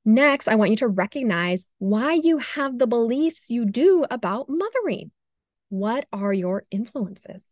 Next, 0.04 0.48
I 0.48 0.54
want 0.54 0.70
you 0.70 0.76
to 0.78 0.88
recognize 0.88 1.66
why 1.78 2.14
you 2.14 2.38
have 2.38 2.78
the 2.78 2.86
beliefs 2.86 3.50
you 3.50 3.66
do 3.66 4.06
about 4.10 4.48
mothering. 4.48 5.10
What 5.68 6.06
are 6.12 6.32
your 6.32 6.62
influences? 6.70 7.46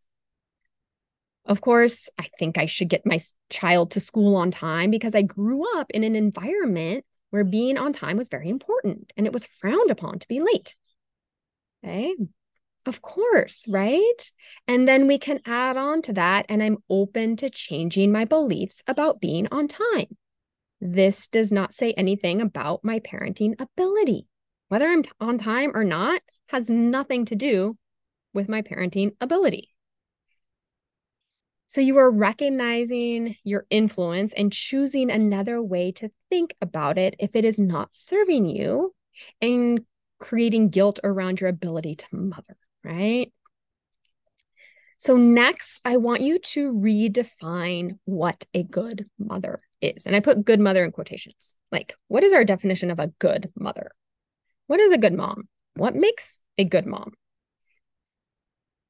Of 1.45 1.61
course, 1.61 2.09
I 2.19 2.29
think 2.39 2.59
I 2.59 2.67
should 2.67 2.89
get 2.89 3.07
my 3.07 3.19
child 3.51 3.93
to 3.93 4.01
school 4.01 4.37
on 4.37 4.51
time 4.51 4.91
because 4.91 5.15
I 5.15 5.23
grew 5.23 5.65
up 5.79 5.91
in 5.93 6.03
an 6.03 6.17
environment 6.17 7.05
where 7.31 7.45
being 7.45 7.79
on 7.79 7.93
time 7.93 8.17
was 8.17 8.29
very 8.29 8.49
important 8.49 9.12
and 9.17 9.27
it 9.27 9.33
was 9.33 9.47
frowned 9.47 9.91
upon 9.91 10.19
to 10.19 10.29
be 10.29 10.41
late. 10.41 10.75
Okay. 11.85 12.15
Of 12.87 13.03
course, 13.03 13.66
right? 13.68 14.33
And 14.68 14.87
then 14.87 15.09
we 15.09 15.18
can 15.18 15.40
add 15.44 15.77
on 15.77 16.03
to 16.03 16.12
that, 16.12 16.46
and 16.49 16.62
I'm 16.62 16.79
open 16.88 17.37
to 17.37 17.51
changing 17.51 18.12
my 18.12 18.25
beliefs 18.25 18.83
about 18.87 19.20
being 19.20 19.49
on 19.51 19.66
time. 19.66 20.16
This 20.81 21.27
does 21.27 21.51
not 21.51 21.75
say 21.75 21.92
anything 21.92 22.40
about 22.40 22.85
my 22.85 23.01
parenting 23.01 23.61
ability. 23.61 24.29
Whether 24.68 24.87
I'm 24.87 25.03
on 25.20 25.38
time 25.38 25.72
or 25.75 25.85
not 25.85 26.22
has 26.49 26.70
nothing 26.70 27.25
to 27.27 27.35
do 27.35 27.77
with 28.33 28.49
my 28.49 28.62
parenting 28.62 29.16
ability. 29.20 29.70
So 31.66 31.81
you 31.81 31.96
are 31.99 32.11
recognizing 32.11 33.35
your 33.42 33.66
influence 33.70 34.33
and 34.33 34.53
choosing 34.53 35.11
another 35.11 35.61
way 35.61 35.90
to 35.92 36.11
think 36.31 36.55
about 36.61 36.99
it 36.99 37.16
if 37.18 37.35
it 37.35 37.44
is 37.44 37.59
not 37.59 37.96
serving 37.96 38.46
you 38.46 38.94
and 39.40 39.81
creating 40.20 40.68
guilt 40.68 41.01
around 41.03 41.40
your 41.40 41.51
ability 41.51 41.96
to 41.96 42.07
mother, 42.12 42.57
right? 42.87 43.33
So, 44.99 45.16
next, 45.16 45.81
I 45.85 45.99
want 45.99 46.22
you 46.22 46.38
to 46.38 46.72
redefine 46.72 47.99
what 48.07 48.46
a 48.55 48.62
good 48.62 49.07
mother 49.18 49.61
is. 49.83 50.07
And 50.07 50.16
I 50.16 50.20
put 50.20 50.44
good 50.44 50.61
mother 50.61 50.85
in 50.85 50.92
quotations. 50.92 51.55
Like, 51.70 51.94
what 52.09 52.25
is 52.25 52.33
our 52.33 52.44
definition 52.44 52.90
of 52.90 52.99
a 52.99 53.12
good 53.18 53.51
mother? 53.55 53.90
What 54.68 54.81
is 54.81 54.92
a 54.92 54.99
good 54.99 55.12
mom? 55.12 55.49
What 55.75 55.94
makes 55.94 56.40
a 56.57 56.64
good 56.64 56.87
mom? 56.87 57.12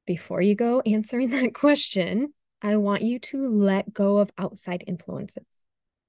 Before 0.07 0.41
you 0.41 0.55
go 0.55 0.81
answering 0.81 1.31
that 1.31 1.55
question, 1.55 2.33
I 2.63 2.77
want 2.77 3.03
you 3.03 3.19
to 3.19 3.49
let 3.49 3.93
go 3.93 4.19
of 4.19 4.31
outside 4.39 4.85
influences. 4.87 5.45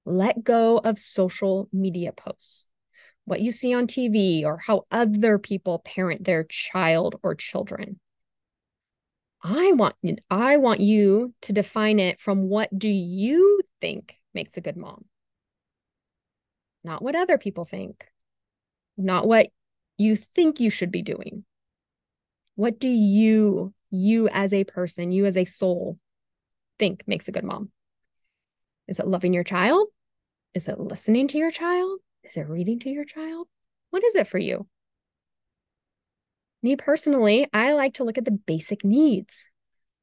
Let 0.04 0.44
go 0.44 0.78
of 0.78 0.98
social 0.98 1.68
media 1.72 2.12
posts, 2.12 2.66
what 3.28 3.40
you 3.40 3.52
see 3.52 3.74
on 3.74 3.86
TV, 3.86 4.44
or 4.44 4.58
how 4.58 4.86
other 4.90 5.38
people 5.38 5.80
parent 5.80 6.24
their 6.24 6.44
child 6.44 7.16
or 7.22 7.34
children. 7.34 8.00
I 9.42 9.72
want 9.72 9.94
I 10.30 10.56
want 10.56 10.80
you 10.80 11.32
to 11.42 11.52
define 11.52 12.00
it 12.00 12.20
from 12.20 12.48
what 12.48 12.76
do 12.76 12.88
you 12.88 13.60
think 13.80 14.16
makes 14.34 14.56
a 14.56 14.60
good 14.60 14.76
mom? 14.76 15.04
Not 16.82 17.02
what 17.02 17.14
other 17.14 17.38
people 17.38 17.64
think. 17.64 18.10
Not 18.96 19.28
what 19.28 19.48
you 19.96 20.16
think 20.16 20.60
you 20.60 20.70
should 20.70 20.90
be 20.90 21.02
doing. 21.02 21.44
What 22.56 22.80
do 22.80 22.88
you 22.88 23.72
you 23.90 24.28
as 24.28 24.52
a 24.52 24.64
person, 24.64 25.12
you 25.12 25.26
as 25.26 25.36
a 25.36 25.44
soul 25.44 25.98
think 26.78 27.04
makes 27.06 27.28
a 27.28 27.32
good 27.32 27.44
mom? 27.44 27.70
Is 28.88 28.98
it 28.98 29.06
loving 29.06 29.34
your 29.34 29.44
child? 29.44 29.88
Is 30.54 30.66
it 30.66 30.80
listening 30.80 31.28
to 31.28 31.38
your 31.38 31.50
child? 31.50 32.00
Is 32.28 32.36
it 32.36 32.48
reading 32.48 32.78
to 32.80 32.90
your 32.90 33.06
child? 33.06 33.48
What 33.88 34.04
is 34.04 34.14
it 34.14 34.26
for 34.26 34.38
you? 34.38 34.66
Me 36.62 36.76
personally, 36.76 37.48
I 37.54 37.72
like 37.72 37.94
to 37.94 38.04
look 38.04 38.18
at 38.18 38.26
the 38.26 38.30
basic 38.30 38.84
needs 38.84 39.46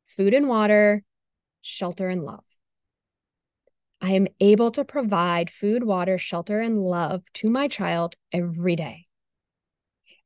food 0.08 0.34
and 0.34 0.48
water, 0.48 1.04
shelter 1.62 2.10
and 2.10 2.24
love. 2.24 2.44
I 4.02 4.14
am 4.14 4.28
able 4.40 4.72
to 4.72 4.86
provide 4.86 5.52
food, 5.52 5.84
water, 5.84 6.18
shelter, 6.18 6.62
and 6.62 6.80
love 6.80 7.24
to 7.36 7.50
my 7.50 7.68
child 7.68 8.16
every 8.32 8.76
day. 8.76 9.06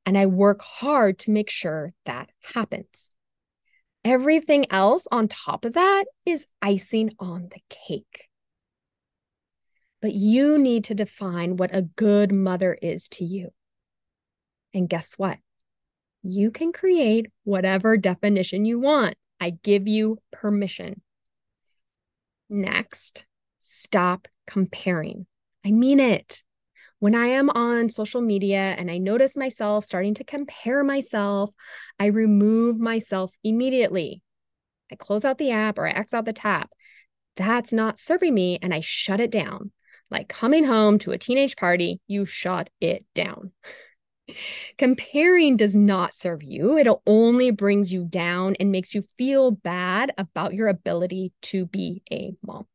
And 0.06 0.18
I 0.18 0.28
work 0.28 0.62
hard 0.62 1.20
to 1.20 1.32
make 1.32 1.50
sure 1.50 1.92
that 2.06 2.30
happens. 2.54 3.10
Everything 4.06 4.66
else 4.72 5.06
on 5.12 5.28
top 5.28 5.66
of 5.66 5.74
that 5.74 6.06
is 6.26 6.48
icing 6.62 7.12
on 7.20 7.50
the 7.50 7.62
cake. 7.70 8.29
But 10.02 10.14
you 10.14 10.58
need 10.58 10.86
to 10.86 10.96
define 10.96 11.58
what 11.58 11.76
a 11.76 11.82
good 11.82 12.34
mother 12.34 12.78
is 12.82 13.08
to 13.10 13.26
you. 13.26 13.50
And 14.74 14.88
guess 14.88 15.16
what? 15.16 15.38
You 16.24 16.52
can 16.52 16.72
create 16.72 17.28
whatever 17.44 17.98
definition 17.98 18.66
you 18.66 18.80
want. 18.80 19.16
I 19.40 19.52
give 19.52 19.88
you 19.88 20.20
permission. 20.32 21.02
Next, 22.50 23.26
stop 23.60 24.28
comparing. 24.48 25.28
I 25.66 25.72
mean 25.72 26.00
it 26.00 26.44
when 27.00 27.16
I 27.16 27.28
am 27.28 27.50
on 27.50 27.90
social 27.90 28.22
media 28.22 28.76
and 28.78 28.92
I 28.92 28.98
notice 28.98 29.38
myself 29.38 29.86
starting 29.86 30.14
to 30.16 30.24
compare 30.26 30.84
myself, 30.84 31.52
I 31.98 32.08
remove 32.08 32.78
myself 32.78 33.32
immediately. 33.44 34.22
I 34.92 34.96
close 34.96 35.24
out 35.24 35.38
the 35.38 35.52
app 35.52 35.80
or 35.80 35.88
I 35.88 35.92
X 35.92 36.14
out 36.14 36.26
the 36.26 36.34
tap. 36.34 36.72
That's 37.38 37.72
not 37.72 38.00
serving 38.00 38.34
me 38.34 38.60
and 38.62 38.74
I 38.74 38.82
shut 38.82 39.22
it 39.22 39.32
down. 39.32 39.72
Like 40.12 40.28
coming 40.28 40.66
home 40.66 40.98
to 41.00 41.12
a 41.12 41.18
teenage 41.18 41.56
party, 41.56 42.02
you 42.08 42.26
shut 42.26 42.70
it 42.82 43.06
down. 43.14 43.52
Comparing 44.78 45.58
does 45.58 45.76
not 45.76 46.14
serve 46.14 46.44
you. 46.44 46.78
It 46.78 46.88
only 47.06 47.52
brings 47.52 47.92
you 47.92 48.06
down 48.06 48.56
and 48.60 48.72
makes 48.72 48.94
you 48.94 49.02
feel 49.18 49.52
bad 49.52 50.14
about 50.18 50.54
your 50.54 50.68
ability 50.68 51.32
to 51.44 51.66
be 51.66 52.02
a 52.12 52.34
mom. 52.46 52.66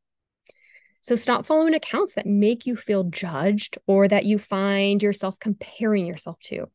So 1.01 1.15
stop 1.15 1.45
following 1.45 1.75
accounts 1.75 2.13
that 2.15 2.25
make 2.25 2.65
you 2.65 2.75
feel 2.75 3.03
judged 3.03 3.77
or 3.85 4.07
that 4.07 4.25
you 4.25 4.39
find 4.39 5.03
yourself 5.03 5.37
comparing 5.39 6.05
yourself 6.07 6.39
to. 6.45 6.67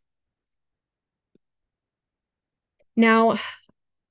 Now, 2.97 3.39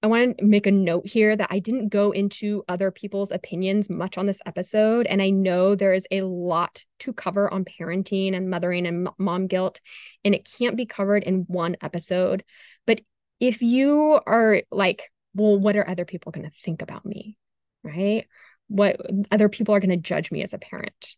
I 0.02 0.08
want 0.08 0.38
to 0.38 0.46
make 0.46 0.66
a 0.66 0.72
note 0.72 1.08
here 1.08 1.36
that 1.36 1.50
I 1.52 1.60
didn't 1.60 1.90
go 1.90 2.12
into 2.12 2.64
other 2.70 2.90
people's 2.90 3.32
opinions 3.32 3.90
much 3.90 4.18
on 4.18 4.28
this 4.28 4.42
episode. 4.46 5.06
And 5.06 5.22
I 5.22 5.30
know 5.30 5.76
there 5.76 5.94
is 5.94 6.08
a 6.10 6.22
lot 6.22 6.86
to 7.00 7.12
cover 7.12 7.52
on 7.54 7.66
parenting 7.66 8.34
and 8.34 8.50
mothering 8.50 8.88
and 8.88 9.10
mom 9.18 9.48
guilt, 9.48 9.82
and 10.24 10.34
it 10.34 10.50
can't 10.58 10.78
be 10.78 10.86
covered 10.86 11.24
in 11.24 11.46
one 11.48 11.76
episode. 11.82 12.44
But 12.88 13.02
if 13.42 13.62
you 13.62 14.20
are 14.26 14.62
like, 14.72 15.12
well, 15.34 15.60
what 15.60 15.76
are 15.76 15.88
other 15.88 16.06
people 16.06 16.32
going 16.32 16.50
to 16.50 16.62
think 16.64 16.82
about 16.82 17.06
me? 17.06 17.36
Right? 17.84 18.26
what 18.70 19.02
other 19.32 19.50
people 19.50 19.76
are 19.76 19.80
going 19.80 19.90
to 19.90 19.98
judge 19.98 20.32
me 20.32 20.42
as 20.42 20.54
a 20.54 20.60
parent. 20.60 21.16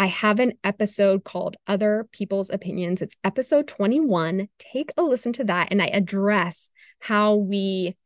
I 0.00 0.06
have 0.06 0.40
an 0.40 0.54
episode 0.64 1.24
called 1.24 1.56
Other 1.66 2.08
People's 2.12 2.50
Opinions. 2.50 3.02
It's 3.02 3.16
episode 3.24 3.68
21. 3.68 4.48
Take 4.58 4.90
a 4.96 5.02
listen 5.02 5.32
to 5.34 5.44
that, 5.44 5.68
and 5.70 5.82
I 5.82 5.86
address 5.86 6.70
how 7.00 7.34
we 7.36 7.96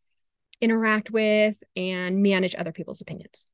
interact 0.63 1.11
with 1.11 1.63
and 1.77 2.23
manage 2.23 2.55
other 2.55 2.73
people's 2.73 3.03
opinions. 3.03 3.47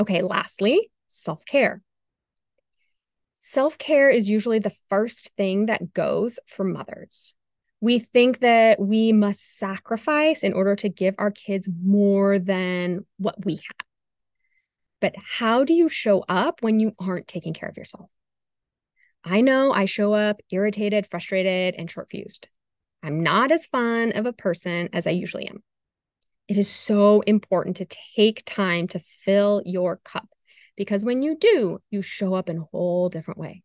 Okay, 0.00 0.20
lastly, 0.22 0.90
self 1.08 1.44
care. 1.46 1.80
Self 3.38 3.78
care 3.78 4.10
is 4.10 4.28
usually 4.28 4.58
the 4.58 4.74
first 4.90 5.30
thing 5.36 5.66
that 5.66 5.94
goes 5.94 6.38
for 6.48 6.64
mothers. 6.64 7.34
We 7.80 7.98
think 7.98 8.40
that 8.40 8.80
we 8.80 9.12
must 9.12 9.58
sacrifice 9.58 10.42
in 10.42 10.54
order 10.54 10.74
to 10.76 10.88
give 10.88 11.14
our 11.18 11.30
kids 11.30 11.68
more 11.82 12.38
than 12.38 13.06
what 13.18 13.44
we 13.44 13.54
have. 13.54 13.86
But 15.00 15.14
how 15.16 15.64
do 15.64 15.74
you 15.74 15.90
show 15.90 16.24
up 16.28 16.62
when 16.62 16.80
you 16.80 16.92
aren't 16.98 17.28
taking 17.28 17.52
care 17.52 17.68
of 17.68 17.76
yourself? 17.76 18.08
I 19.22 19.42
know 19.42 19.72
I 19.72 19.84
show 19.84 20.14
up 20.14 20.40
irritated, 20.50 21.06
frustrated, 21.06 21.74
and 21.76 21.90
short 21.90 22.08
fused. 22.10 22.48
I'm 23.02 23.22
not 23.22 23.52
as 23.52 23.66
fun 23.66 24.12
of 24.12 24.24
a 24.24 24.32
person 24.32 24.88
as 24.94 25.06
I 25.06 25.10
usually 25.10 25.46
am. 25.46 25.62
It 26.48 26.56
is 26.56 26.70
so 26.70 27.20
important 27.22 27.76
to 27.76 27.86
take 28.16 28.42
time 28.44 28.88
to 28.88 28.98
fill 28.98 29.62
your 29.64 29.96
cup 29.96 30.28
because 30.76 31.04
when 31.04 31.22
you 31.22 31.36
do, 31.36 31.80
you 31.90 32.02
show 32.02 32.34
up 32.34 32.48
in 32.48 32.58
a 32.58 32.68
whole 32.70 33.08
different 33.08 33.38
way. 33.38 33.62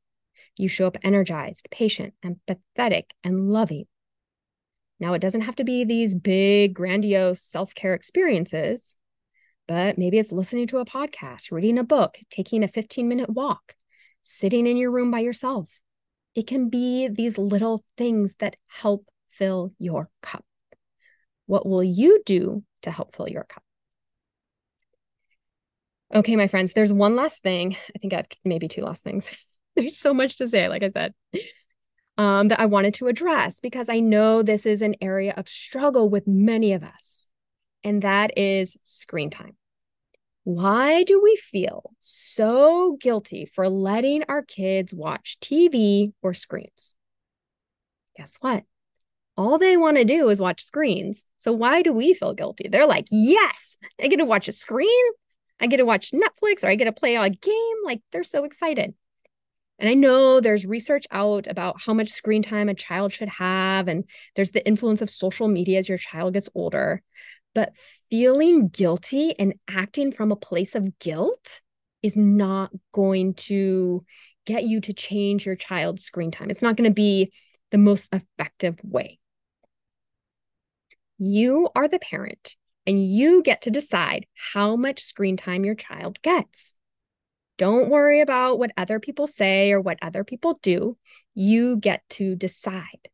You 0.55 0.67
show 0.67 0.87
up 0.87 0.97
energized, 1.03 1.67
patient, 1.71 2.13
empathetic, 2.23 3.11
and 3.23 3.49
loving. 3.49 3.85
Now, 4.99 5.13
it 5.13 5.19
doesn't 5.19 5.41
have 5.41 5.55
to 5.57 5.63
be 5.63 5.85
these 5.85 6.15
big, 6.15 6.73
grandiose 6.73 7.41
self 7.41 7.73
care 7.73 7.93
experiences 7.93 8.95
but 9.69 9.99
maybe 9.99 10.17
it's 10.17 10.31
listening 10.31 10.65
to 10.65 10.79
a 10.79 10.85
podcast, 10.85 11.51
reading 11.51 11.77
a 11.77 11.83
book, 11.83 12.17
taking 12.31 12.63
a 12.63 12.67
15 12.67 13.07
minute 13.07 13.29
walk, 13.29 13.75
sitting 14.23 14.65
in 14.65 14.77
your 14.77 14.89
room 14.89 15.11
by 15.11 15.19
yourself. 15.19 15.69
It 16.33 16.47
can 16.47 16.69
be 16.69 17.07
these 17.07 17.37
little 17.37 17.85
things 17.95 18.33
that 18.39 18.55
help 18.65 19.05
fill 19.29 19.71
your 19.77 20.09
cup. 20.23 20.43
What 21.45 21.67
will 21.67 21.83
you 21.83 22.23
do 22.25 22.63
to 22.83 22.91
help 22.91 23.15
fill 23.15 23.29
your 23.29 23.43
cup? 23.43 23.63
Okay, 26.13 26.35
my 26.35 26.47
friends, 26.47 26.73
there's 26.73 26.91
one 26.91 27.15
last 27.15 27.43
thing. 27.43 27.75
I 27.95 27.99
think 27.99 28.13
I 28.13 28.17
have 28.17 28.27
maybe 28.43 28.67
two 28.67 28.81
last 28.81 29.03
things. 29.03 29.37
there's 29.75 29.97
so 29.97 30.13
much 30.13 30.37
to 30.37 30.47
say, 30.47 30.67
like 30.67 30.83
I 30.83 30.87
said, 30.87 31.13
um, 32.17 32.49
that 32.49 32.59
I 32.59 32.65
wanted 32.65 32.95
to 32.95 33.07
address 33.07 33.59
because 33.59 33.89
I 33.89 33.99
know 33.99 34.41
this 34.43 34.65
is 34.65 34.81
an 34.81 34.95
area 35.01 35.33
of 35.37 35.47
struggle 35.47 36.09
with 36.09 36.27
many 36.27 36.73
of 36.73 36.83
us, 36.83 37.29
and 37.83 38.01
that 38.01 38.37
is 38.37 38.77
screen 38.83 39.29
time 39.29 39.55
Why 40.43 41.03
do 41.03 41.21
we 41.21 41.35
feel 41.37 41.91
so 41.99 42.97
guilty 43.01 43.45
for 43.45 43.69
letting 43.69 44.23
our 44.29 44.43
kids 44.43 44.93
watch 44.93 45.39
TV 45.39 46.13
or 46.21 46.33
screens? 46.33 46.95
Guess 48.15 48.37
what? 48.41 48.65
All 49.39 49.57
they 49.57 49.77
want 49.77 49.95
to 49.95 50.03
do 50.03 50.27
is 50.27 50.41
watch 50.41 50.61
screens. 50.61 51.23
So 51.37 51.53
why 51.53 51.81
do 51.81 51.93
we 51.93 52.13
feel 52.13 52.33
guilty? 52.33 52.67
They're 52.67 52.85
like, 52.85 53.07
yes, 53.09 53.77
I 53.97 54.09
get 54.09 54.17
to 54.17 54.25
watch 54.25 54.49
a 54.49 54.51
screen. 54.51 55.13
I 55.61 55.67
get 55.67 55.77
to 55.77 55.85
watch 55.85 56.11
Netflix 56.11 56.61
or 56.61 56.67
I 56.67 56.75
get 56.75 56.85
to 56.85 56.91
play 56.91 57.15
a 57.15 57.29
game. 57.29 57.75
Like 57.85 58.01
they're 58.11 58.25
so 58.25 58.43
excited. 58.43 58.93
And 59.79 59.89
I 59.89 59.93
know 59.93 60.41
there's 60.41 60.65
research 60.65 61.05
out 61.09 61.47
about 61.47 61.81
how 61.81 61.93
much 61.93 62.09
screen 62.09 62.43
time 62.43 62.67
a 62.67 62.73
child 62.73 63.13
should 63.13 63.29
have, 63.29 63.87
and 63.87 64.03
there's 64.35 64.51
the 64.51 64.67
influence 64.67 65.01
of 65.01 65.09
social 65.09 65.47
media 65.47 65.79
as 65.79 65.87
your 65.87 65.97
child 65.97 66.33
gets 66.33 66.49
older. 66.53 67.01
But 67.55 67.71
feeling 68.09 68.67
guilty 68.67 69.39
and 69.39 69.53
acting 69.69 70.11
from 70.11 70.33
a 70.33 70.35
place 70.35 70.75
of 70.75 70.99
guilt 70.99 71.61
is 72.03 72.17
not 72.17 72.71
going 72.91 73.35
to 73.35 74.03
get 74.45 74.65
you 74.65 74.81
to 74.81 74.91
change 74.91 75.45
your 75.45 75.55
child's 75.55 76.03
screen 76.03 76.31
time. 76.31 76.49
It's 76.49 76.61
not 76.61 76.75
going 76.75 76.89
to 76.89 76.93
be 76.93 77.31
the 77.71 77.77
most 77.77 78.13
effective 78.13 78.77
way. 78.83 79.18
You 81.19 81.69
are 81.75 81.87
the 81.87 81.99
parent 81.99 82.55
and 82.87 83.05
you 83.05 83.43
get 83.43 83.61
to 83.63 83.71
decide 83.71 84.25
how 84.33 84.75
much 84.75 85.03
screen 85.03 85.37
time 85.37 85.65
your 85.65 85.75
child 85.75 86.21
gets. 86.21 86.75
Don't 87.57 87.89
worry 87.89 88.21
about 88.21 88.57
what 88.57 88.71
other 88.77 88.99
people 88.99 89.27
say 89.27 89.71
or 89.71 89.81
what 89.81 89.99
other 90.01 90.23
people 90.23 90.59
do. 90.63 90.95
You 91.35 91.77
get 91.77 92.01
to 92.11 92.35
decide. 92.35 93.09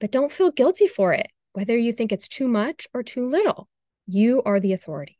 But 0.00 0.12
don't 0.12 0.32
feel 0.32 0.52
guilty 0.52 0.86
for 0.86 1.12
it 1.12 1.28
whether 1.58 1.76
you 1.76 1.92
think 1.92 2.12
it's 2.12 2.28
too 2.28 2.46
much 2.46 2.86
or 2.94 3.02
too 3.02 3.26
little. 3.26 3.68
You 4.06 4.42
are 4.44 4.60
the 4.60 4.74
authority. 4.74 5.18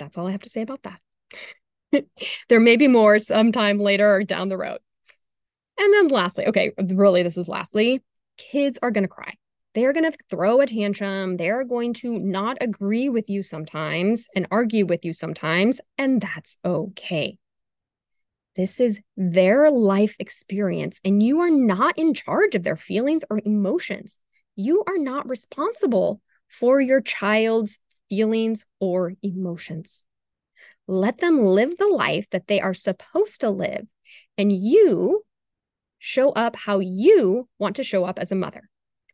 That's 0.00 0.18
all 0.18 0.26
I 0.26 0.32
have 0.32 0.42
to 0.42 0.48
say 0.48 0.62
about 0.62 0.82
that. 0.82 2.04
there 2.48 2.58
may 2.58 2.76
be 2.76 2.88
more 2.88 3.20
sometime 3.20 3.78
later 3.78 4.12
or 4.12 4.24
down 4.24 4.48
the 4.48 4.56
road. 4.56 4.78
And 5.78 5.94
then 5.94 6.08
lastly, 6.08 6.46
okay, 6.48 6.72
really, 6.92 7.22
this 7.22 7.36
is 7.36 7.48
lastly, 7.48 8.02
kids 8.36 8.80
are 8.82 8.90
going 8.90 9.04
to 9.04 9.08
cry. 9.08 9.34
They're 9.74 9.92
going 9.92 10.10
to 10.10 10.18
throw 10.28 10.60
a 10.60 10.66
tantrum. 10.66 11.36
They're 11.36 11.64
going 11.64 11.94
to 11.94 12.18
not 12.18 12.58
agree 12.60 13.08
with 13.08 13.30
you 13.30 13.42
sometimes 13.42 14.28
and 14.34 14.48
argue 14.50 14.84
with 14.84 15.04
you 15.04 15.12
sometimes, 15.12 15.80
and 15.96 16.20
that's 16.20 16.56
okay. 16.64 17.38
This 18.56 18.80
is 18.80 19.00
their 19.16 19.70
life 19.70 20.16
experience, 20.18 21.00
and 21.04 21.22
you 21.22 21.40
are 21.40 21.50
not 21.50 21.96
in 21.96 22.14
charge 22.14 22.56
of 22.56 22.64
their 22.64 22.76
feelings 22.76 23.22
or 23.30 23.40
emotions. 23.44 24.18
You 24.56 24.82
are 24.88 24.98
not 24.98 25.28
responsible 25.28 26.20
for 26.48 26.80
your 26.80 27.00
child's 27.00 27.78
feelings 28.08 28.66
or 28.80 29.14
emotions. 29.22 30.04
Let 30.88 31.18
them 31.18 31.40
live 31.40 31.76
the 31.78 31.86
life 31.86 32.28
that 32.30 32.48
they 32.48 32.60
are 32.60 32.74
supposed 32.74 33.42
to 33.42 33.50
live, 33.50 33.86
and 34.36 34.50
you 34.50 35.24
show 36.00 36.30
up 36.32 36.56
how 36.56 36.80
you 36.80 37.48
want 37.60 37.76
to 37.76 37.84
show 37.84 38.04
up 38.04 38.18
as 38.18 38.32
a 38.32 38.36
mother. 38.36 38.68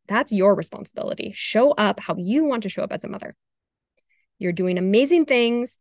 That's 0.08 0.32
your 0.32 0.54
responsibility. 0.54 1.32
Show 1.34 1.72
up 1.72 2.00
how 2.00 2.16
you 2.16 2.44
want 2.44 2.62
to 2.64 2.68
show 2.68 2.82
up 2.82 2.92
as 2.92 3.04
a 3.04 3.08
mother. 3.08 3.34
You're 4.38 4.52
doing 4.52 4.78
amazing 4.78 5.24
things, 5.26 5.78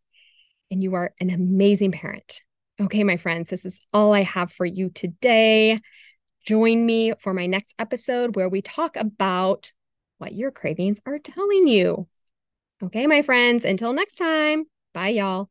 and 0.72 0.82
you 0.82 0.96
are 0.96 1.14
an 1.20 1.30
amazing 1.30 1.92
parent. 1.92 2.42
Okay, 2.80 3.04
my 3.04 3.18
friends, 3.18 3.50
this 3.50 3.66
is 3.66 3.82
all 3.94 4.14
I 4.14 4.24
have 4.24 4.52
for 4.52 4.66
you 4.66 4.90
today. 4.90 5.80
Join 6.46 6.86
me 6.86 7.14
for 7.20 7.34
my 7.34 7.48
next 7.48 7.74
episode 7.80 8.36
where 8.36 8.50
we 8.50 8.62
talk 8.62 8.96
about 8.96 9.72
what 10.18 10.34
your 10.34 10.52
cravings 10.52 11.00
are 11.06 11.20
telling 11.20 11.68
you. 11.68 12.08
Okay, 12.84 13.08
my 13.08 13.22
friends, 13.22 13.66
until 13.66 13.94
next 13.94 14.16
time, 14.16 14.66
bye, 14.94 15.10
y'all. 15.10 15.44